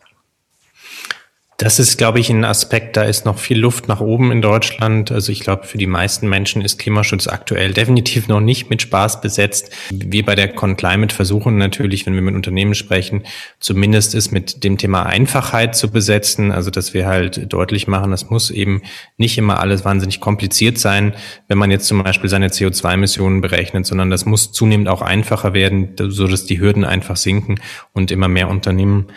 Das 1.60 1.78
ist, 1.78 1.98
glaube 1.98 2.22
ich, 2.22 2.30
ein 2.30 2.46
Aspekt, 2.46 2.96
da 2.96 3.04
ist 3.04 3.26
noch 3.26 3.38
viel 3.38 3.60
Luft 3.60 3.90
nach 3.90 4.00
oben 4.00 4.32
in 4.32 4.42
Deutschland. 4.42 5.12
Also 5.12 5.34
ich 5.34 5.42
glaube, 5.42 5.68
für 5.68 5.78
die 5.78 5.88
meisten 5.88 6.30
Menschen 6.30 6.62
ist 6.62 6.80
Klimaschutz 6.80 7.28
aktuell 7.28 7.74
definitiv 7.74 8.30
noch 8.30 8.40
nicht 8.40 8.70
mit 8.70 8.82
Spaß 8.82 9.20
besetzt. 9.20 9.70
Wir 9.90 10.24
bei 10.24 10.36
der 10.36 10.48
ConClimate 10.48 11.14
versuchen 11.14 11.58
natürlich, 11.58 12.06
wenn 12.06 12.16
wir 12.16 12.22
mit 12.22 12.34
Unternehmen 12.34 12.76
sprechen, 12.76 13.24
zumindest 13.60 14.16
es 14.16 14.32
mit 14.32 14.64
dem 14.64 14.78
Thema 14.78 15.06
Einfachheit 15.06 15.76
zu 15.76 15.92
besetzen. 15.92 16.54
Also 16.54 16.72
dass 16.72 16.94
wir 16.94 17.08
halt 17.08 17.52
deutlich 17.52 17.88
machen, 17.88 18.12
das 18.12 18.30
muss 18.30 18.52
eben 18.52 18.82
nicht 19.18 19.38
immer 19.38 19.60
alles 19.60 19.84
wahnsinnig 19.84 20.22
kompliziert 20.22 20.78
sein, 20.78 21.14
wenn 21.50 21.58
man 21.58 21.72
jetzt 21.72 21.88
zum 21.88 22.02
Beispiel 22.02 22.30
seine 22.30 22.48
CO2-Emissionen 22.48 23.42
berechnet, 23.42 23.86
sondern 23.86 24.10
das 24.10 24.26
muss 24.26 24.54
zunehmend 24.54 24.88
auch 24.88 25.02
einfacher 25.02 25.54
werden, 25.54 25.90
so 25.98 26.26
dass 26.26 26.46
die 26.46 26.62
Hürden 26.62 26.86
einfach 26.86 27.18
sinken 27.18 27.60
und 27.92 28.12
immer 28.12 28.30
mehr 28.30 28.48
Unternehmen 28.48 29.08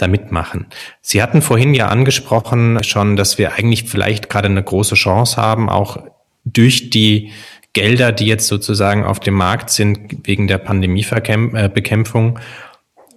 da 0.00 0.08
mitmachen. 0.08 0.66
Sie 1.00 1.22
hatten 1.22 1.42
vorhin 1.42 1.74
ja 1.74 1.88
angesprochen 1.88 2.82
schon, 2.82 3.16
dass 3.16 3.38
wir 3.38 3.54
eigentlich 3.54 3.84
vielleicht 3.84 4.28
gerade 4.28 4.48
eine 4.48 4.62
große 4.62 4.94
Chance 4.94 5.36
haben, 5.36 5.68
auch 5.68 5.98
durch 6.44 6.90
die 6.90 7.32
Gelder, 7.72 8.10
die 8.12 8.26
jetzt 8.26 8.48
sozusagen 8.48 9.04
auf 9.04 9.20
dem 9.20 9.34
Markt 9.34 9.70
sind 9.70 10.26
wegen 10.26 10.48
der 10.48 10.58
Pandemiebekämpfung. 10.58 12.38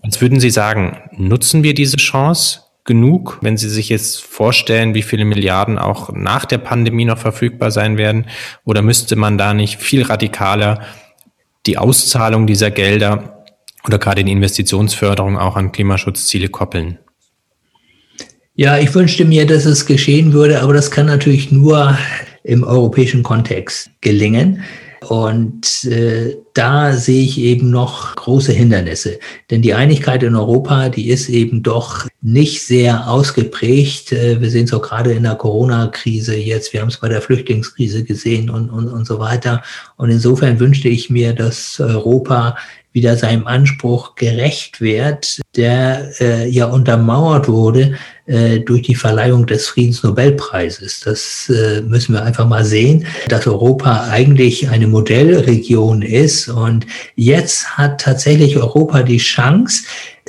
Was 0.03 0.21
würden 0.21 0.39
Sie 0.39 0.51
sagen, 0.51 0.97
nutzen 1.17 1.63
wir 1.63 1.73
diese 1.73 1.97
Chance 1.97 2.61
genug, 2.83 3.39
wenn 3.41 3.57
Sie 3.57 3.69
sich 3.69 3.89
jetzt 3.89 4.21
vorstellen, 4.21 4.93
wie 4.93 5.01
viele 5.01 5.25
Milliarden 5.25 5.79
auch 5.79 6.11
nach 6.13 6.45
der 6.45 6.59
Pandemie 6.59 7.05
noch 7.05 7.17
verfügbar 7.17 7.71
sein 7.71 7.97
werden? 7.97 8.27
Oder 8.65 8.81
müsste 8.81 9.15
man 9.15 9.37
da 9.37 9.53
nicht 9.53 9.79
viel 9.79 10.03
radikaler 10.03 10.81
die 11.65 11.77
Auszahlung 11.77 12.45
dieser 12.45 12.71
Gelder 12.71 13.42
oder 13.85 13.99
gerade 13.99 14.23
die 14.23 14.31
Investitionsförderung 14.31 15.37
auch 15.37 15.55
an 15.55 15.71
Klimaschutzziele 15.71 16.49
koppeln? 16.49 16.99
Ja, 18.55 18.77
ich 18.77 18.93
wünschte 18.93 19.25
mir, 19.25 19.47
dass 19.47 19.65
es 19.65 19.85
geschehen 19.85 20.31
würde, 20.31 20.61
aber 20.61 20.73
das 20.73 20.91
kann 20.91 21.07
natürlich 21.07 21.51
nur 21.51 21.97
im 22.43 22.63
europäischen 22.63 23.23
Kontext 23.23 23.89
gelingen. 24.01 24.63
Und 25.09 25.83
äh, 25.83 26.37
da 26.53 26.93
sehe 26.93 27.23
ich 27.23 27.37
eben 27.37 27.69
noch 27.69 28.15
große 28.15 28.53
Hindernisse. 28.53 29.19
Denn 29.49 29.61
die 29.61 29.73
Einigkeit 29.73 30.23
in 30.23 30.35
Europa, 30.35 30.89
die 30.89 31.09
ist 31.09 31.29
eben 31.29 31.61
doch 31.61 32.07
nicht 32.21 32.65
sehr 32.65 33.09
ausgeprägt. 33.09 34.13
Äh, 34.13 34.39
wir 34.39 34.49
sehen 34.49 34.65
es 34.65 34.73
auch 34.73 34.81
gerade 34.81 35.11
in 35.11 35.23
der 35.23 35.35
Corona-Krise 35.35 36.35
jetzt. 36.35 36.71
Wir 36.71 36.81
haben 36.81 36.87
es 36.87 36.97
bei 36.97 37.09
der 37.09 37.21
Flüchtlingskrise 37.21 38.03
gesehen 38.03 38.49
und, 38.49 38.69
und, 38.69 38.87
und 38.87 39.05
so 39.05 39.19
weiter. 39.19 39.61
Und 39.97 40.09
insofern 40.09 40.59
wünschte 40.59 40.87
ich 40.87 41.09
mir, 41.09 41.33
dass 41.33 41.79
Europa 41.79 42.55
wieder 42.93 43.17
seinem 43.17 43.47
Anspruch 43.47 44.15
gerecht 44.15 44.79
wird, 44.79 45.41
der 45.55 46.09
äh, 46.21 46.47
ja 46.47 46.67
untermauert 46.67 47.47
wurde 47.47 47.95
äh, 48.25 48.59
durch 48.59 48.83
die 48.83 48.95
Verleihung 48.95 49.45
des 49.45 49.67
Friedensnobelpreises. 49.67 51.01
Das 51.01 51.49
äh, 51.49 51.81
müssen 51.81 52.13
wir 52.13 52.23
einfach 52.23 52.47
mal 52.47 52.63
sehen, 52.63 53.05
dass 53.27 53.47
Europa 53.47 54.07
eigentlich 54.09 54.69
eine 54.69 54.87
Modellregion 54.87 56.03
ist 56.03 56.47
und 56.47 56.85
jetzt 57.15 57.77
hat 57.77 57.99
tatsächlich 57.99 58.57
Europa 58.57 59.03
die 59.03 59.17
Chance, 59.17 59.83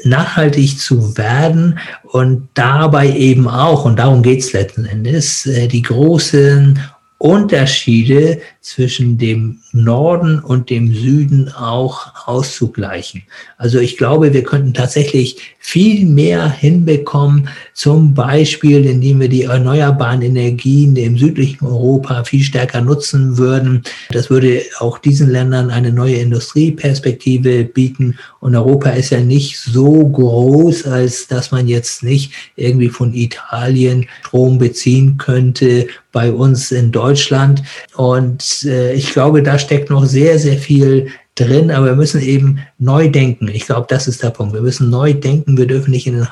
nachhaltig 0.04 0.78
zu 0.78 1.16
werden 1.16 1.78
und 2.02 2.48
dabei 2.54 3.10
eben 3.10 3.48
auch, 3.48 3.84
und 3.84 3.98
darum 3.98 4.22
geht 4.22 4.40
es 4.40 4.52
letzten 4.52 4.84
Endes, 4.84 5.46
äh, 5.46 5.68
die 5.68 5.82
großen 5.82 6.78
Unterschiede 7.24 8.42
zwischen 8.60 9.16
dem 9.16 9.62
Norden 9.72 10.40
und 10.40 10.68
dem 10.68 10.92
Süden 10.92 11.50
auch 11.50 12.26
auszugleichen. 12.26 13.22
Also 13.56 13.78
ich 13.78 13.96
glaube, 13.96 14.34
wir 14.34 14.42
könnten 14.42 14.74
tatsächlich 14.74 15.54
viel 15.58 16.04
mehr 16.04 16.50
hinbekommen, 16.50 17.48
zum 17.74 18.14
Beispiel 18.14 18.86
indem 18.86 19.20
wir 19.20 19.28
die 19.28 19.42
erneuerbaren 19.42 20.22
Energien 20.22 20.94
im 20.96 21.18
südlichen 21.18 21.66
Europa 21.66 22.22
viel 22.22 22.42
stärker 22.42 22.80
nutzen 22.80 23.36
würden. 23.36 23.82
Das 24.10 24.30
würde 24.30 24.62
auch 24.78 24.98
diesen 24.98 25.28
Ländern 25.28 25.70
eine 25.70 25.92
neue 25.92 26.14
Industrieperspektive 26.16 27.64
bieten. 27.64 28.16
Und 28.40 28.54
Europa 28.54 28.90
ist 28.90 29.10
ja 29.10 29.20
nicht 29.20 29.58
so 29.58 30.08
groß, 30.08 30.86
als 30.86 31.26
dass 31.26 31.50
man 31.50 31.66
jetzt 31.66 32.04
nicht 32.04 32.32
irgendwie 32.54 32.88
von 32.88 33.12
Italien 33.12 34.06
Strom 34.20 34.58
beziehen 34.58 35.16
könnte 35.18 35.88
bei 36.12 36.32
uns 36.32 36.70
in 36.70 36.92
Deutschland. 36.92 37.62
Und 37.96 38.64
äh, 38.64 38.94
ich 38.94 39.10
glaube, 39.10 39.42
da 39.42 39.58
steckt 39.58 39.90
noch 39.90 40.04
sehr, 40.04 40.38
sehr 40.38 40.58
viel 40.58 41.08
drin, 41.34 41.70
aber 41.70 41.86
wir 41.86 41.96
müssen 41.96 42.20
eben 42.20 42.60
neu 42.78 43.08
denken. 43.10 43.48
Ich 43.48 43.66
glaube, 43.66 43.86
das 43.88 44.06
ist 44.06 44.22
der 44.22 44.30
Punkt. 44.30 44.54
Wir 44.54 44.60
müssen 44.60 44.88
neu 44.90 45.14
denken. 45.14 45.56
Wir 45.56 45.66
dürfen 45.66 45.90
nicht 45.90 46.06
in 46.06 46.14
den 46.14 46.28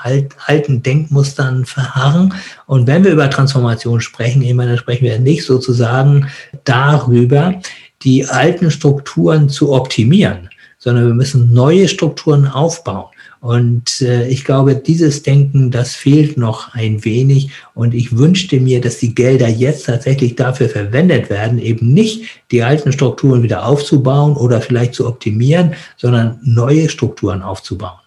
alten 0.47 0.83
Denkmustern 0.83 1.65
verharren. 1.65 2.35
Und 2.67 2.87
wenn 2.87 3.05
wir 3.05 3.13
über 3.13 3.29
Transformation 3.29 4.01
sprechen, 4.01 4.43
ich 4.43 4.55
meine, 4.55 4.71
dann 4.71 4.79
sprechen 4.79 5.05
wir 5.05 5.19
nicht 5.19 5.45
sozusagen 5.45 6.29
darüber, 6.65 7.55
die 8.03 8.25
alten 8.27 8.71
Strukturen 8.71 9.49
zu 9.49 9.73
optimieren, 9.73 10.51
sondern 10.79 11.07
wir 11.07 11.15
müssen 11.15 11.53
neue 11.53 11.89
Strukturen 11.89 12.47
aufbauen. 12.47 13.12
Und 13.43 14.01
äh, 14.03 14.29
ich 14.29 14.45
glaube, 14.45 14.77
dieses 14.77 15.25
Denken, 15.25 15.73
das 15.73 15.97
fehlt 15.97 16.37
noch 16.37 16.75
ein 16.75 17.05
wenig. 17.05 17.51
Und 17.75 17.93
ich 17.93 18.17
wünschte 18.17 18.61
mir, 18.61 18.81
dass 18.81 18.99
die 18.99 19.17
Gelder 19.17 19.49
jetzt 19.49 19.87
tatsächlich 19.87 20.37
dafür 20.37 20.69
verwendet 20.69 21.29
werden, 21.29 21.59
eben 21.59 21.93
nicht 21.93 22.23
die 22.53 22.63
alten 22.63 22.93
Strukturen 22.93 23.43
wieder 23.43 23.67
aufzubauen 23.67 24.37
oder 24.37 24.61
vielleicht 24.61 24.95
zu 24.95 25.09
optimieren, 25.09 25.75
sondern 25.97 26.39
neue 26.45 26.89
Strukturen 26.89 27.43
aufzubauen. 27.43 27.99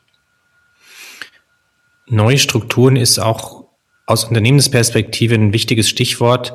Neue 2.08 2.38
Strukturen 2.38 2.96
ist 2.96 3.20
auch 3.20 3.66
aus 4.06 4.24
Unternehmensperspektive 4.24 5.36
ein 5.36 5.52
wichtiges 5.52 5.90
Stichwort, 5.90 6.54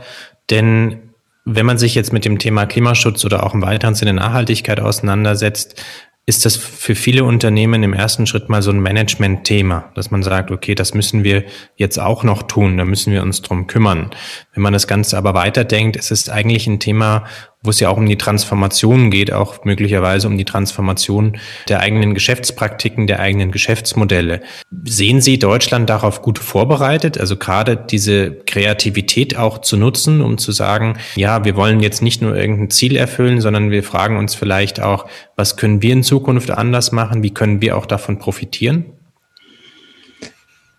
denn 0.49 1.10
wenn 1.44 1.66
man 1.66 1.76
sich 1.76 1.94
jetzt 1.94 2.14
mit 2.14 2.25
dem 2.25 2.38
Thema 2.38 2.64
Klimaschutz 2.64 3.26
oder 3.26 3.44
auch 3.44 3.52
im 3.52 3.60
weiteren 3.60 3.94
Sinne 3.94 4.14
Nachhaltigkeit 4.14 4.80
auseinandersetzt, 4.80 5.84
ist 6.30 6.44
das 6.44 6.54
für 6.54 6.94
viele 6.94 7.25
Unternehmen 7.25 7.82
im 7.82 7.92
ersten 7.92 8.25
Schritt 8.25 8.49
mal 8.49 8.62
so 8.62 8.70
ein 8.70 8.78
Management-Thema, 8.78 9.90
dass 9.96 10.12
man 10.12 10.22
sagt, 10.22 10.52
okay, 10.52 10.76
das 10.76 10.94
müssen 10.94 11.25
wir 11.25 11.42
jetzt 11.75 11.99
auch 11.99 12.22
noch 12.22 12.44
tun, 12.44 12.76
da 12.76 12.84
müssen 12.84 13.12
wir 13.12 13.22
uns 13.22 13.42
drum 13.42 13.66
kümmern. 13.66 14.10
Wenn 14.54 14.62
man 14.62 14.72
das 14.72 14.87
Ganze 14.87 15.18
aber 15.18 15.34
weiterdenkt, 15.34 15.96
ist 15.96 16.12
es 16.12 16.28
eigentlich 16.28 16.68
ein 16.68 16.78
Thema, 16.78 17.25
wo 17.62 17.71
es 17.71 17.81
ja 17.81 17.90
auch 17.90 17.99
um 17.99 18.07
die 18.07 18.17
Transformation 18.17 19.11
geht, 19.11 19.33
auch 19.33 19.64
möglicherweise 19.64 20.26
um 20.29 20.38
die 20.38 20.47
Transformation 20.47 21.38
der 21.69 21.81
eigenen 21.81 22.14
Geschäftspraktiken, 22.14 23.07
der 23.07 23.21
eigenen 23.21 23.50
Geschäftsmodelle. 23.50 24.40
Sehen 24.85 25.21
Sie 25.21 25.38
Deutschland 25.38 25.90
darauf 25.90 26.23
gut 26.23 26.38
vorbereitet, 26.38 27.19
also 27.19 27.37
gerade 27.37 27.76
diese 27.76 28.33
Kreativität 28.33 29.37
auch 29.37 29.59
zu 29.59 29.76
nutzen, 29.76 30.23
um 30.23 30.38
zu 30.38 30.52
sagen, 30.52 30.97
ja, 31.17 31.45
wir 31.45 31.55
wollen 31.55 31.81
jetzt 31.81 32.00
nicht 32.00 32.23
nur 32.23 32.35
irgendein 32.35 32.71
Ziel 32.71 32.97
erfüllen, 32.97 33.43
sondern 33.43 33.71
wir 33.71 33.83
fragen 33.83 34.17
uns 34.17 34.35
vielleicht 34.35 34.81
auch, 34.81 35.07
was 35.37 35.59
können 35.59 35.83
wir 35.83 35.93
in 35.93 36.02
Zukunft 36.02 36.50
anders 36.50 36.93
machen, 36.93 37.23
wie 37.23 37.35
können 37.35 37.61
wir 37.61 37.76
auch 37.76 37.85
davon 37.85 38.19
profitieren? 38.19 38.87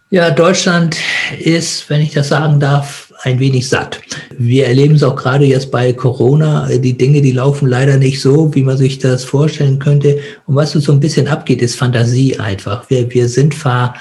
Ja, 0.10 0.30
Deutschland 0.32 0.98
ist, 1.40 1.90
wenn 1.90 2.02
ich 2.02 2.12
das 2.12 2.28
sagen 2.28 2.60
darf, 2.60 3.11
ein 3.24 3.40
wenig 3.40 3.70
satt. 3.70 4.02
Wir 4.38 4.68
erleben 4.68 4.96
es 4.96 5.04
auch 5.04 5.16
gerade 5.16 5.46
jetzt 5.46 5.72
bei 5.72 5.94
Corona. 5.94 6.68
Die 6.68 6.98
Dinge, 6.98 7.22
die 7.22 7.32
laufen 7.32 7.68
leider 7.68 7.98
nicht 7.98 8.22
so, 8.22 8.54
wie 8.56 8.64
man 8.64 8.78
sich 8.78 9.00
das 9.00 9.24
vorstellen 9.24 9.80
könnte. 9.80 10.20
Und 10.48 10.56
was 10.56 10.72
so 10.72 10.92
ein 10.92 11.00
bisschen 11.00 11.28
abgeht, 11.28 11.62
ist 11.62 11.76
Fantasie 11.76 12.40
einfach. 12.40 12.90
Wir, 12.90 13.12
wir 13.14 13.30
sind 13.30 13.54
ver, 13.54 13.94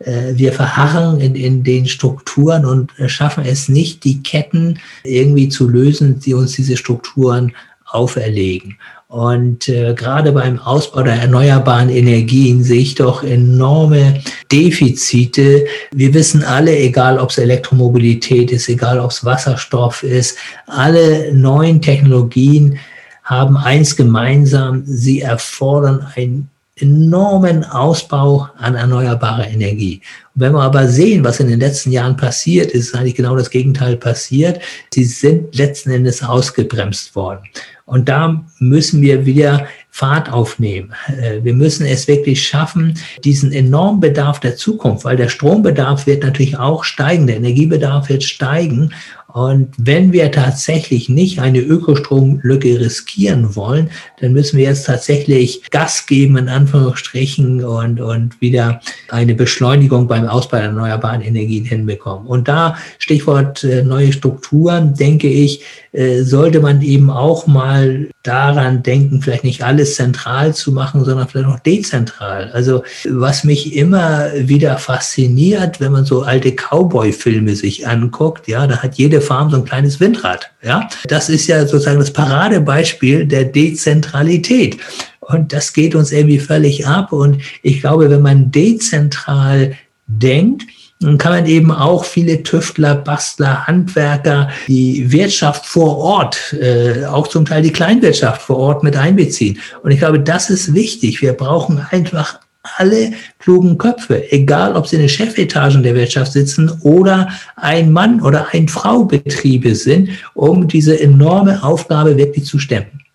äh, 0.00 0.34
wir 0.34 0.52
verharren 0.52 1.20
in, 1.20 1.34
in 1.34 1.64
den 1.64 1.86
Strukturen 1.86 2.66
und 2.66 2.92
schaffen 3.06 3.44
es 3.46 3.68
nicht, 3.68 4.04
die 4.04 4.22
Ketten 4.22 4.78
irgendwie 5.04 5.48
zu 5.48 5.68
lösen, 5.68 6.20
die 6.20 6.34
uns 6.34 6.52
diese 6.52 6.76
Strukturen 6.76 7.52
auferlegen. 7.86 8.76
Und 9.08 9.68
äh, 9.68 9.94
gerade 9.94 10.32
beim 10.32 10.58
Ausbau 10.58 11.02
der 11.02 11.14
erneuerbaren 11.14 11.90
Energien 11.90 12.64
sehe 12.64 12.80
ich 12.80 12.96
doch 12.96 13.22
enorme 13.22 14.20
Defizite. 14.50 15.64
Wir 15.92 16.12
wissen 16.12 16.42
alle, 16.42 16.76
egal 16.76 17.18
ob 17.18 17.30
es 17.30 17.38
Elektromobilität 17.38 18.50
ist, 18.50 18.68
egal 18.68 18.98
ob 18.98 19.12
es 19.12 19.24
Wasserstoff 19.24 20.02
ist, 20.02 20.36
alle 20.66 21.32
neuen 21.32 21.80
Technologien 21.80 22.80
haben 23.22 23.56
eins 23.56 23.94
gemeinsam, 23.94 24.82
sie 24.86 25.20
erfordern 25.20 26.06
einen 26.16 26.48
enormen 26.78 27.64
Ausbau 27.64 28.48
an 28.58 28.74
erneuerbarer 28.74 29.48
Energie. 29.48 30.02
Und 30.34 30.42
wenn 30.42 30.52
wir 30.52 30.62
aber 30.62 30.86
sehen, 30.86 31.24
was 31.24 31.40
in 31.40 31.48
den 31.48 31.60
letzten 31.60 31.90
Jahren 31.90 32.16
passiert 32.16 32.70
ist, 32.72 32.88
ist 32.88 32.94
eigentlich 32.94 33.14
genau 33.14 33.34
das 33.34 33.48
Gegenteil 33.48 33.96
passiert. 33.96 34.60
Sie 34.92 35.04
sind 35.04 35.56
letzten 35.56 35.90
Endes 35.90 36.22
ausgebremst 36.22 37.16
worden. 37.16 37.40
Und 37.86 38.08
da 38.08 38.44
müssen 38.58 39.00
wir 39.00 39.24
wieder 39.24 39.66
Fahrt 39.90 40.30
aufnehmen. 40.30 40.92
Äh, 41.06 41.42
wir 41.44 41.54
müssen 41.54 41.86
es 41.86 42.06
wirklich 42.08 42.46
schaffen, 42.46 42.98
diesen 43.24 43.52
enormen 43.52 44.00
Bedarf 44.00 44.40
der 44.40 44.56
Zukunft, 44.56 45.06
weil 45.06 45.16
der 45.16 45.30
Strombedarf 45.30 46.06
wird 46.06 46.24
natürlich 46.24 46.58
auch 46.58 46.84
steigen, 46.84 47.26
der 47.26 47.36
Energiebedarf 47.36 48.10
wird 48.10 48.22
steigen. 48.22 48.92
Und 49.36 49.68
wenn 49.76 50.14
wir 50.14 50.32
tatsächlich 50.32 51.10
nicht 51.10 51.40
eine 51.40 51.58
Ökostromlücke 51.58 52.80
riskieren 52.80 53.54
wollen, 53.54 53.90
dann 54.18 54.32
müssen 54.32 54.56
wir 54.56 54.64
jetzt 54.64 54.86
tatsächlich 54.86 55.62
Gas 55.70 56.06
geben, 56.06 56.38
in 56.38 56.48
Anführungsstrichen, 56.48 57.62
und, 57.62 58.00
und 58.00 58.40
wieder 58.40 58.80
eine 59.10 59.34
Beschleunigung 59.34 60.08
beim 60.08 60.26
Ausbau 60.26 60.56
der 60.56 60.68
erneuerbaren 60.68 61.20
Energien 61.20 61.66
hinbekommen. 61.66 62.26
Und 62.26 62.48
da, 62.48 62.78
Stichwort 62.98 63.62
äh, 63.62 63.82
neue 63.82 64.10
Strukturen, 64.14 64.94
denke 64.94 65.28
ich, 65.28 65.62
äh, 65.96 66.24
sollte 66.24 66.60
man 66.60 66.82
eben 66.82 67.08
auch 67.08 67.46
mal 67.46 68.08
daran 68.22 68.82
denken, 68.82 69.22
vielleicht 69.22 69.44
nicht 69.44 69.64
alles 69.64 69.94
zentral 69.94 70.54
zu 70.54 70.70
machen, 70.70 71.06
sondern 71.06 71.26
vielleicht 71.26 71.48
auch 71.48 71.60
dezentral. 71.60 72.50
Also 72.52 72.82
was 73.08 73.44
mich 73.44 73.74
immer 73.74 74.28
wieder 74.36 74.76
fasziniert, 74.76 75.80
wenn 75.80 75.92
man 75.92 76.04
so 76.04 76.20
alte 76.20 76.52
Cowboy-Filme 76.52 77.56
sich 77.56 77.88
anguckt, 77.88 78.46
ja, 78.46 78.66
da 78.66 78.82
hat 78.82 78.96
jede 78.96 79.22
Farm 79.22 79.50
so 79.50 79.56
ein 79.56 79.64
kleines 79.64 79.98
Windrad. 79.98 80.50
Ja, 80.62 80.86
das 81.08 81.30
ist 81.30 81.46
ja 81.46 81.66
sozusagen 81.66 81.98
das 81.98 82.12
Paradebeispiel 82.12 83.24
der 83.24 83.46
Dezentralität. 83.46 84.76
Und 85.20 85.54
das 85.54 85.72
geht 85.72 85.94
uns 85.94 86.12
irgendwie 86.12 86.40
völlig 86.40 86.86
ab. 86.86 87.10
Und 87.10 87.40
ich 87.62 87.80
glaube, 87.80 88.10
wenn 88.10 88.22
man 88.22 88.50
dezentral 88.50 89.76
denkt, 90.06 90.64
dann 91.00 91.18
kann 91.18 91.32
man 91.32 91.46
eben 91.46 91.72
auch 91.72 92.04
viele 92.04 92.42
Tüftler, 92.42 92.94
Bastler, 92.94 93.66
Handwerker, 93.66 94.48
die 94.66 95.12
Wirtschaft 95.12 95.66
vor 95.66 95.98
Ort, 95.98 96.54
äh, 96.54 97.04
auch 97.04 97.28
zum 97.28 97.44
Teil 97.44 97.62
die 97.62 97.72
Kleinwirtschaft 97.72 98.40
vor 98.40 98.56
Ort 98.56 98.82
mit 98.82 98.96
einbeziehen. 98.96 99.58
Und 99.82 99.90
ich 99.90 99.98
glaube, 99.98 100.20
das 100.20 100.48
ist 100.48 100.72
wichtig. 100.72 101.20
Wir 101.20 101.34
brauchen 101.34 101.84
einfach 101.90 102.40
alle 102.78 103.12
klugen 103.38 103.78
Köpfe, 103.78 104.32
egal 104.32 104.74
ob 104.74 104.86
sie 104.86 104.96
in 104.96 105.02
den 105.02 105.08
Chefetagen 105.08 105.82
der 105.82 105.94
Wirtschaft 105.94 106.32
sitzen 106.32 106.70
oder 106.82 107.28
ein 107.56 107.92
Mann 107.92 108.20
oder 108.20 108.48
ein 108.52 108.66
Frau 108.66 109.04
Betriebe 109.04 109.74
sind, 109.74 110.10
um 110.34 110.66
diese 110.66 110.98
enorme 110.98 111.62
Aufgabe 111.62 112.16
wirklich 112.16 112.46
zu 112.46 112.58
stemmen. 112.58 113.05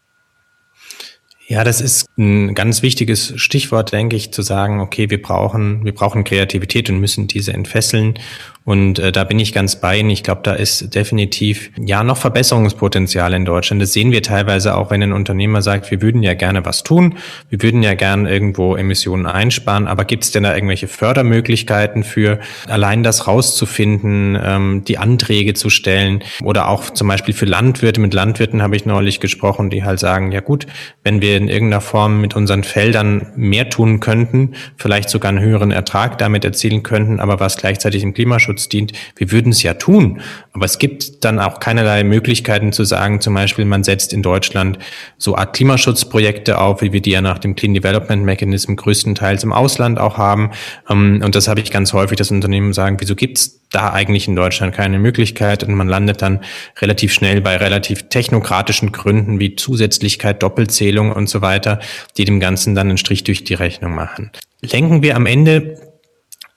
Ja, 1.52 1.66
das 1.66 1.82
ist 1.82 2.06
ein 2.18 2.56
ganz 2.56 2.82
wichtiges 2.82 3.34
Stichwort, 3.36 3.92
denke 3.92 4.16
ich, 4.16 4.32
zu 4.32 4.42
sagen, 4.42 4.80
okay, 4.80 5.10
wir 5.10 5.22
brauchen, 5.22 5.84
wir 5.84 5.94
brauchen 5.94 6.24
Kreativität 6.24 6.90
und 6.90 7.02
müssen 7.02 7.28
diese 7.28 7.52
entfesseln. 7.52 8.18
Und 8.64 9.00
äh, 9.00 9.12
da 9.12 9.24
bin 9.24 9.40
ich 9.40 9.54
ganz 9.54 9.78
bei 9.78 9.98
Ihnen. 9.98 10.12
Ich 10.12 10.22
glaube, 10.22 10.42
da 10.44 10.54
ist 10.54 10.94
definitiv 10.94 11.72
ja 11.80 12.04
noch 12.04 12.18
Verbesserungspotenzial 12.18 13.34
in 13.34 13.44
Deutschland. 13.44 13.82
Das 13.82 13.94
sehen 13.94 14.12
wir 14.12 14.22
teilweise 14.22 14.78
auch, 14.78 14.92
wenn 14.92 15.02
ein 15.02 15.14
Unternehmer 15.14 15.64
sagt, 15.64 15.90
wir 15.90 16.02
würden 16.02 16.22
ja 16.22 16.36
gerne 16.36 16.64
was 16.64 16.84
tun, 16.84 17.16
wir 17.50 17.62
würden 17.64 17.82
ja 17.82 17.96
gerne 17.96 18.32
irgendwo 18.32 18.76
Emissionen 18.76 19.26
einsparen, 19.26 19.88
aber 19.88 20.06
gibt 20.06 20.26
es 20.26 20.32
denn 20.32 20.44
da 20.44 20.54
irgendwelche 20.54 20.88
Fördermöglichkeiten 20.88 22.04
für 22.04 22.40
allein 22.68 23.02
das 23.02 23.28
rauszufinden, 23.28 24.38
ähm, 24.42 24.84
die 24.88 25.00
Anträge 25.00 25.56
zu 25.56 25.72
stellen 25.72 26.24
oder 26.44 26.68
auch 26.68 26.92
zum 26.92 27.08
Beispiel 27.08 27.34
für 27.34 27.46
Landwirte. 27.46 28.00
Mit 28.00 28.14
Landwirten 28.14 28.62
habe 28.62 28.76
ich 28.76 28.86
neulich 28.86 29.20
gesprochen, 29.20 29.72
die 29.72 29.84
halt 29.84 30.00
sagen, 30.00 30.32
ja 30.32 30.40
gut, 30.40 30.68
wenn 31.04 31.20
wir 31.22 31.36
in 31.36 31.48
irgendeiner 31.48 31.82
Form 31.82 32.22
mit 32.22 32.36
unseren 32.36 32.64
Feldern 32.64 33.32
mehr 33.36 33.70
tun 33.70 34.00
könnten, 34.00 34.54
vielleicht 34.78 35.10
sogar 35.10 35.30
einen 35.30 35.42
höheren 35.42 35.72
Ertrag 35.72 36.20
damit 36.20 36.46
erzielen 36.46 36.84
könnten, 36.84 37.20
aber 37.20 37.40
was 37.40 37.58
gleichzeitig 37.58 38.04
im 38.04 38.14
Klimaschutz 38.14 38.51
Klimaschutz 38.52 38.70
dient. 38.70 38.94
Wir 39.16 39.32
würden 39.32 39.52
es 39.52 39.64
ja 39.64 39.74
tun, 39.74 40.22
aber 40.54 40.66
es 40.66 40.78
gibt 40.78 41.24
dann 41.24 41.40
auch 41.40 41.60
keinerlei 41.60 42.04
Möglichkeiten 42.04 42.72
zu 42.72 42.84
sagen, 42.84 43.22
zum 43.22 43.34
Beispiel 43.34 43.66
man 43.66 43.84
setzt 43.84 44.14
in 44.14 44.22
Deutschland 44.22 44.78
so 45.18 45.36
Art 45.36 45.56
Klimaschutzprojekte 45.56 46.60
auf, 46.60 46.82
wie 46.82 46.92
wir 46.94 47.02
die 47.02 47.12
ja 47.12 47.22
nach 47.22 47.40
dem 47.40 47.56
Clean 47.56 47.74
Development 47.74 48.24
Mechanism 48.24 48.76
größtenteils 48.76 49.44
im 49.44 49.54
Ausland 49.54 50.00
auch 50.00 50.18
haben. 50.18 50.52
Ähm, 50.90 51.22
und 51.24 51.36
das 51.36 51.48
habe 51.48 51.62
ich 51.62 51.72
ganz 51.72 51.94
häufig, 51.94 52.18
dass 52.18 52.32
Unternehmen 52.32 52.74
sagen, 52.74 52.98
wieso 53.00 53.16
gibt's 53.16 53.60
da 53.72 53.94
eigentlich 53.94 54.28
in 54.28 54.36
Deutschland 54.36 54.76
keine 54.76 55.00
Möglichkeit 55.00 55.64
und 55.64 55.74
man 55.76 55.88
landet 55.88 56.22
dann 56.22 56.42
relativ 56.82 57.14
schnell 57.14 57.40
bei 57.40 57.56
relativ 57.56 58.10
technokratischen 58.10 58.92
Gründen 58.92 59.40
wie 59.40 59.56
Zusätzlichkeit, 59.56 60.44
Doppelzählung 60.44 61.14
und 61.14 61.30
so 61.30 61.42
weiter, 61.42 61.80
die 62.18 62.26
dem 62.26 62.42
Ganzen 62.42 62.76
dann 62.76 62.90
einen 62.90 62.98
Strich 62.98 63.24
durch 63.24 63.46
die 63.46 63.54
Rechnung 63.54 63.96
machen. 63.96 64.32
Lenken 64.62 65.02
wir 65.02 65.16
am 65.16 65.26
Ende 65.26 65.91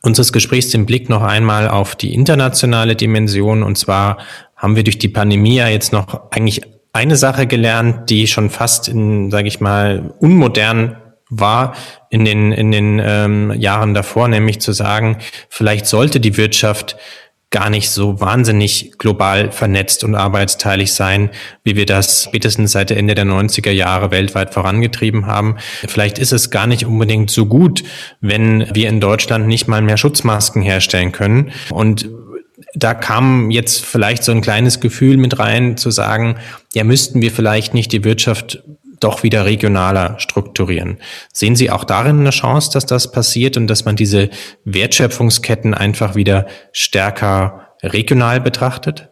unseres 0.04 0.32
Gesprächs 0.32 0.70
den 0.70 0.86
Blick 0.86 1.08
noch 1.08 1.22
einmal 1.22 1.68
auf 1.68 1.96
die 1.96 2.14
internationale 2.14 2.94
Dimension. 2.94 3.62
Und 3.62 3.78
zwar 3.78 4.18
haben 4.54 4.76
wir 4.76 4.84
durch 4.84 4.98
die 4.98 5.08
Pandemie 5.08 5.56
ja 5.56 5.68
jetzt 5.68 5.92
noch 5.92 6.30
eigentlich 6.30 6.62
eine 6.92 7.16
Sache 7.16 7.46
gelernt, 7.46 8.10
die 8.10 8.26
schon 8.26 8.50
fast 8.50 8.88
in, 8.88 9.30
sage 9.30 9.48
ich 9.48 9.60
mal, 9.60 10.14
unmodern 10.20 10.96
war 11.30 11.74
in 12.10 12.24
den, 12.24 12.52
in 12.52 12.70
den 12.70 13.00
ähm, 13.02 13.52
Jahren 13.58 13.94
davor, 13.94 14.28
nämlich 14.28 14.60
zu 14.60 14.72
sagen, 14.72 15.18
vielleicht 15.48 15.86
sollte 15.86 16.20
die 16.20 16.36
Wirtschaft 16.36 16.96
gar 17.54 17.70
nicht 17.70 17.88
so 17.88 18.20
wahnsinnig 18.20 18.94
global 18.98 19.52
vernetzt 19.52 20.02
und 20.02 20.16
arbeitsteilig 20.16 20.92
sein, 20.92 21.30
wie 21.62 21.76
wir 21.76 21.86
das 21.86 22.24
spätestens 22.24 22.72
seit 22.72 22.90
der 22.90 22.96
Ende 22.96 23.14
der 23.14 23.26
90er 23.26 23.70
Jahre 23.70 24.10
weltweit 24.10 24.52
vorangetrieben 24.52 25.26
haben. 25.26 25.54
Vielleicht 25.86 26.18
ist 26.18 26.32
es 26.32 26.50
gar 26.50 26.66
nicht 26.66 26.84
unbedingt 26.84 27.30
so 27.30 27.46
gut, 27.46 27.84
wenn 28.20 28.66
wir 28.74 28.88
in 28.88 29.00
Deutschland 29.00 29.46
nicht 29.46 29.68
mal 29.68 29.82
mehr 29.82 29.96
Schutzmasken 29.96 30.62
herstellen 30.62 31.12
können. 31.12 31.52
Und 31.70 32.08
da 32.74 32.92
kam 32.92 33.52
jetzt 33.52 33.84
vielleicht 33.84 34.24
so 34.24 34.32
ein 34.32 34.40
kleines 34.40 34.80
Gefühl 34.80 35.16
mit 35.16 35.38
rein, 35.38 35.76
zu 35.76 35.92
sagen, 35.92 36.38
ja, 36.74 36.82
müssten 36.82 37.22
wir 37.22 37.30
vielleicht 37.30 37.72
nicht 37.72 37.92
die 37.92 38.02
Wirtschaft 38.02 38.64
doch 39.04 39.22
wieder 39.22 39.44
regionaler 39.44 40.16
strukturieren. 40.18 40.98
Sehen 41.32 41.54
Sie 41.54 41.70
auch 41.70 41.84
darin 41.84 42.20
eine 42.20 42.30
Chance, 42.30 42.70
dass 42.72 42.86
das 42.86 43.12
passiert 43.12 43.56
und 43.56 43.68
dass 43.68 43.84
man 43.84 43.96
diese 43.96 44.30
Wertschöpfungsketten 44.64 45.74
einfach 45.74 46.16
wieder 46.16 46.46
stärker 46.72 47.68
regional 47.82 48.40
betrachtet? 48.40 49.10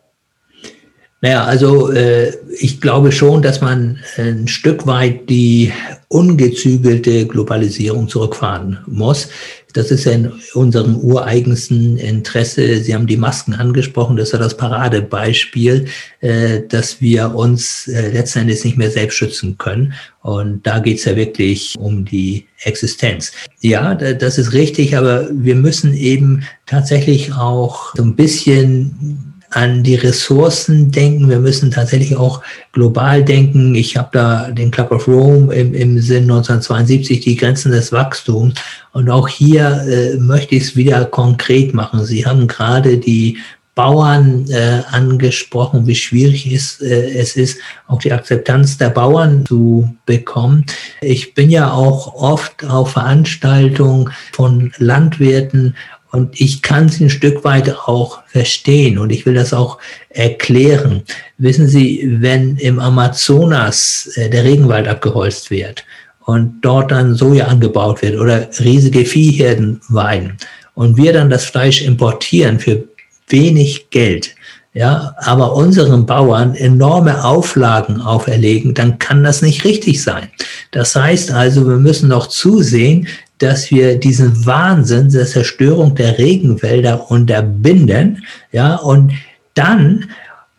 Naja, 1.24 1.44
also 1.44 1.92
äh, 1.92 2.32
ich 2.58 2.80
glaube 2.80 3.12
schon, 3.12 3.42
dass 3.42 3.60
man 3.60 4.00
ein 4.16 4.48
Stück 4.48 4.88
weit 4.88 5.30
die 5.30 5.72
ungezügelte 6.08 7.26
Globalisierung 7.26 8.08
zurückfahren 8.08 8.78
muss. 8.86 9.28
Das 9.72 9.90
ist 9.90 10.04
ja 10.04 10.12
in 10.12 10.32
unserem 10.54 10.96
ureigensten 10.98 11.96
Interesse. 11.96 12.78
Sie 12.82 12.94
haben 12.94 13.06
die 13.06 13.16
Masken 13.16 13.54
angesprochen. 13.54 14.16
Das 14.16 14.28
ist 14.28 14.32
ja 14.32 14.38
das 14.38 14.56
Paradebeispiel, 14.56 15.86
äh, 16.20 16.60
dass 16.68 17.00
wir 17.00 17.34
uns 17.34 17.88
äh, 17.88 18.10
letzten 18.10 18.40
Endes 18.40 18.64
nicht 18.64 18.76
mehr 18.76 18.90
selbst 18.90 19.16
schützen 19.16 19.58
können. 19.58 19.94
Und 20.20 20.66
da 20.66 20.78
geht's 20.78 21.04
ja 21.04 21.16
wirklich 21.16 21.74
um 21.78 22.04
die 22.04 22.46
Existenz. 22.64 23.32
Ja, 23.60 23.94
das 23.94 24.38
ist 24.38 24.52
richtig, 24.52 24.96
aber 24.96 25.28
wir 25.32 25.56
müssen 25.56 25.94
eben 25.94 26.44
tatsächlich 26.66 27.32
auch 27.32 27.94
so 27.96 28.02
ein 28.02 28.14
bisschen 28.14 29.31
an 29.52 29.82
die 29.82 29.94
Ressourcen 29.94 30.90
denken. 30.90 31.28
Wir 31.28 31.38
müssen 31.38 31.70
tatsächlich 31.70 32.16
auch 32.16 32.42
global 32.72 33.24
denken. 33.24 33.74
Ich 33.74 33.96
habe 33.96 34.10
da 34.12 34.50
den 34.50 34.70
Club 34.70 34.90
of 34.90 35.08
Rome 35.08 35.54
im, 35.54 35.74
im 35.74 36.00
Sinn 36.00 36.24
1972, 36.24 37.20
die 37.20 37.36
Grenzen 37.36 37.72
des 37.72 37.92
Wachstums. 37.92 38.54
Und 38.92 39.10
auch 39.10 39.28
hier 39.28 39.84
äh, 39.86 40.16
möchte 40.16 40.54
ich 40.54 40.64
es 40.64 40.76
wieder 40.76 41.04
konkret 41.04 41.74
machen. 41.74 42.04
Sie 42.04 42.26
haben 42.26 42.46
gerade 42.46 42.98
die 42.98 43.38
Bauern 43.74 44.44
äh, 44.50 44.82
angesprochen, 44.90 45.86
wie 45.86 45.94
schwierig 45.94 46.52
ist, 46.52 46.82
äh, 46.82 47.18
es 47.18 47.36
ist, 47.36 47.58
auch 47.86 48.00
die 48.00 48.12
Akzeptanz 48.12 48.76
der 48.76 48.90
Bauern 48.90 49.46
zu 49.46 49.96
bekommen. 50.04 50.66
Ich 51.00 51.32
bin 51.32 51.48
ja 51.48 51.72
auch 51.72 52.14
oft 52.14 52.64
auf 52.64 52.92
Veranstaltungen 52.92 54.10
von 54.32 54.72
Landwirten 54.76 55.74
und 56.12 56.38
ich 56.38 56.60
kann 56.60 56.90
sie 56.90 57.04
ein 57.04 57.10
Stück 57.10 57.42
weit 57.42 57.74
auch 57.86 58.20
verstehen 58.26 58.98
und 58.98 59.10
ich 59.10 59.24
will 59.24 59.34
das 59.34 59.54
auch 59.54 59.78
erklären. 60.10 61.02
Wissen 61.38 61.66
Sie, 61.66 62.06
wenn 62.20 62.58
im 62.58 62.78
Amazonas 62.78 64.10
äh, 64.14 64.28
der 64.28 64.44
Regenwald 64.44 64.86
abgeholzt 64.86 65.50
wird 65.50 65.84
und 66.20 66.60
dort 66.60 66.92
dann 66.92 67.14
Soja 67.14 67.46
angebaut 67.46 68.02
wird 68.02 68.20
oder 68.20 68.48
riesige 68.60 69.06
Viehherden 69.06 69.80
weiden 69.88 70.36
und 70.74 70.98
wir 70.98 71.14
dann 71.14 71.30
das 71.30 71.46
Fleisch 71.46 71.82
importieren 71.82 72.60
für 72.60 72.84
wenig 73.28 73.88
Geld, 73.88 74.34
ja, 74.74 75.14
aber 75.18 75.54
unseren 75.54 76.06
Bauern 76.06 76.54
enorme 76.54 77.24
Auflagen 77.24 78.00
auferlegen, 78.00 78.72
dann 78.72 78.98
kann 78.98 79.22
das 79.22 79.42
nicht 79.42 79.64
richtig 79.64 80.02
sein. 80.02 80.28
Das 80.70 80.96
heißt 80.96 81.30
also, 81.30 81.68
wir 81.68 81.76
müssen 81.76 82.08
noch 82.08 82.26
zusehen, 82.26 83.06
dass 83.42 83.70
wir 83.70 83.96
diesen 83.96 84.46
Wahnsinn 84.46 85.10
der 85.10 85.26
Zerstörung 85.26 85.94
der 85.94 86.18
Regenwälder 86.18 87.10
unterbinden, 87.10 88.24
ja, 88.52 88.76
und 88.76 89.12
dann 89.54 90.06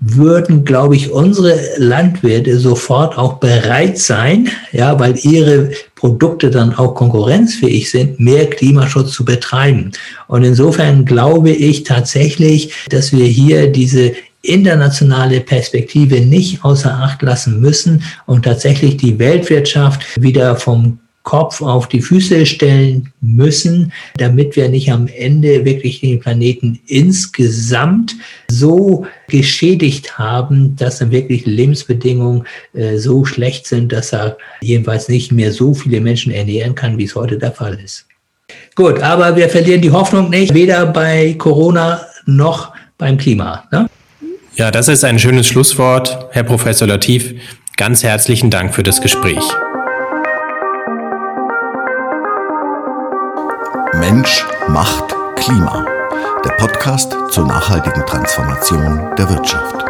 würden, 0.06 0.66
glaube 0.66 0.96
ich, 0.96 1.12
unsere 1.12 1.58
Landwirte 1.78 2.60
sofort 2.60 3.18
auch 3.18 3.36
bereit 3.36 3.98
sein, 3.98 4.50
ja, 4.74 5.00
weil 5.00 5.18
ihre 5.18 5.72
Produkte 5.96 6.50
dann 6.50 6.76
auch 6.76 6.94
konkurrenzfähig 6.94 7.90
sind, 7.90 8.20
mehr 8.20 8.50
Klimaschutz 8.50 9.14
zu 9.14 9.24
betreiben. 9.24 9.92
Und 10.28 10.44
insofern 10.44 11.06
glaube 11.06 11.52
ich 11.52 11.84
tatsächlich, 11.84 12.74
dass 12.90 13.14
wir 13.14 13.26
hier 13.26 13.72
diese 13.72 14.12
internationale 14.42 15.40
Perspektive 15.40 16.20
nicht 16.20 16.66
außer 16.66 16.94
Acht 16.94 17.22
lassen 17.22 17.62
müssen 17.62 18.04
und 18.26 18.44
tatsächlich 18.44 18.98
die 18.98 19.18
Weltwirtschaft 19.18 20.22
wieder 20.22 20.58
vom 20.58 21.00
Kopf 21.24 21.62
auf 21.62 21.88
die 21.88 22.02
Füße 22.02 22.46
stellen 22.46 23.12
müssen, 23.22 23.94
damit 24.18 24.56
wir 24.56 24.68
nicht 24.70 24.92
am 24.92 25.08
Ende 25.08 25.64
wirklich 25.66 26.02
den 26.02 26.20
Planeten 26.20 26.80
insgesamt 26.86 28.16
so 28.50 29.06
geschädigt 29.28 30.18
haben, 30.18 30.76
dass 30.76 31.00
dann 31.00 31.12
wirklich 31.12 31.46
Lebensbedingungen 31.46 32.44
äh, 32.74 32.98
so 32.98 33.24
schlecht 33.24 33.68
sind, 33.68 33.92
dass 33.92 34.14
er 34.14 34.38
jedenfalls 34.62 35.08
nicht 35.08 35.32
mehr 35.32 35.54
so 35.54 35.74
viele 35.74 36.02
Menschen 36.02 36.34
ernähren 36.34 36.76
kann, 36.76 36.98
wie 36.98 37.06
es 37.06 37.16
heute 37.16 37.38
der 37.38 37.54
Fall 37.54 37.80
ist. 37.84 38.06
Gut, 38.76 39.00
aber 39.02 39.36
wir 39.36 39.50
verlieren 39.50 39.82
die 39.82 39.92
Hoffnung 39.92 40.30
nicht, 40.30 40.54
weder 40.54 40.86
bei 40.86 41.36
Corona 41.38 42.02
noch 42.26 42.74
beim 42.98 43.18
Klima. 43.18 43.64
Ne? 43.72 43.90
Ja, 44.56 44.72
das 44.72 44.88
ist 44.88 45.04
ein 45.04 45.20
schönes 45.20 45.48
Schlusswort, 45.48 46.28
Herr 46.32 46.44
Professor 46.44 46.88
Latif. 46.88 47.34
Ganz 47.78 48.04
herzlichen 48.04 48.50
Dank 48.50 48.76
für 48.76 48.84
das 48.84 49.02
Gespräch. 49.02 49.44
Mensch 54.04 54.46
macht 54.68 55.16
Klima. 55.38 55.86
Der 56.44 56.52
Podcast 56.58 57.16
zur 57.30 57.48
nachhaltigen 57.48 58.06
Transformation 58.06 59.16
der 59.16 59.30
Wirtschaft. 59.30 59.83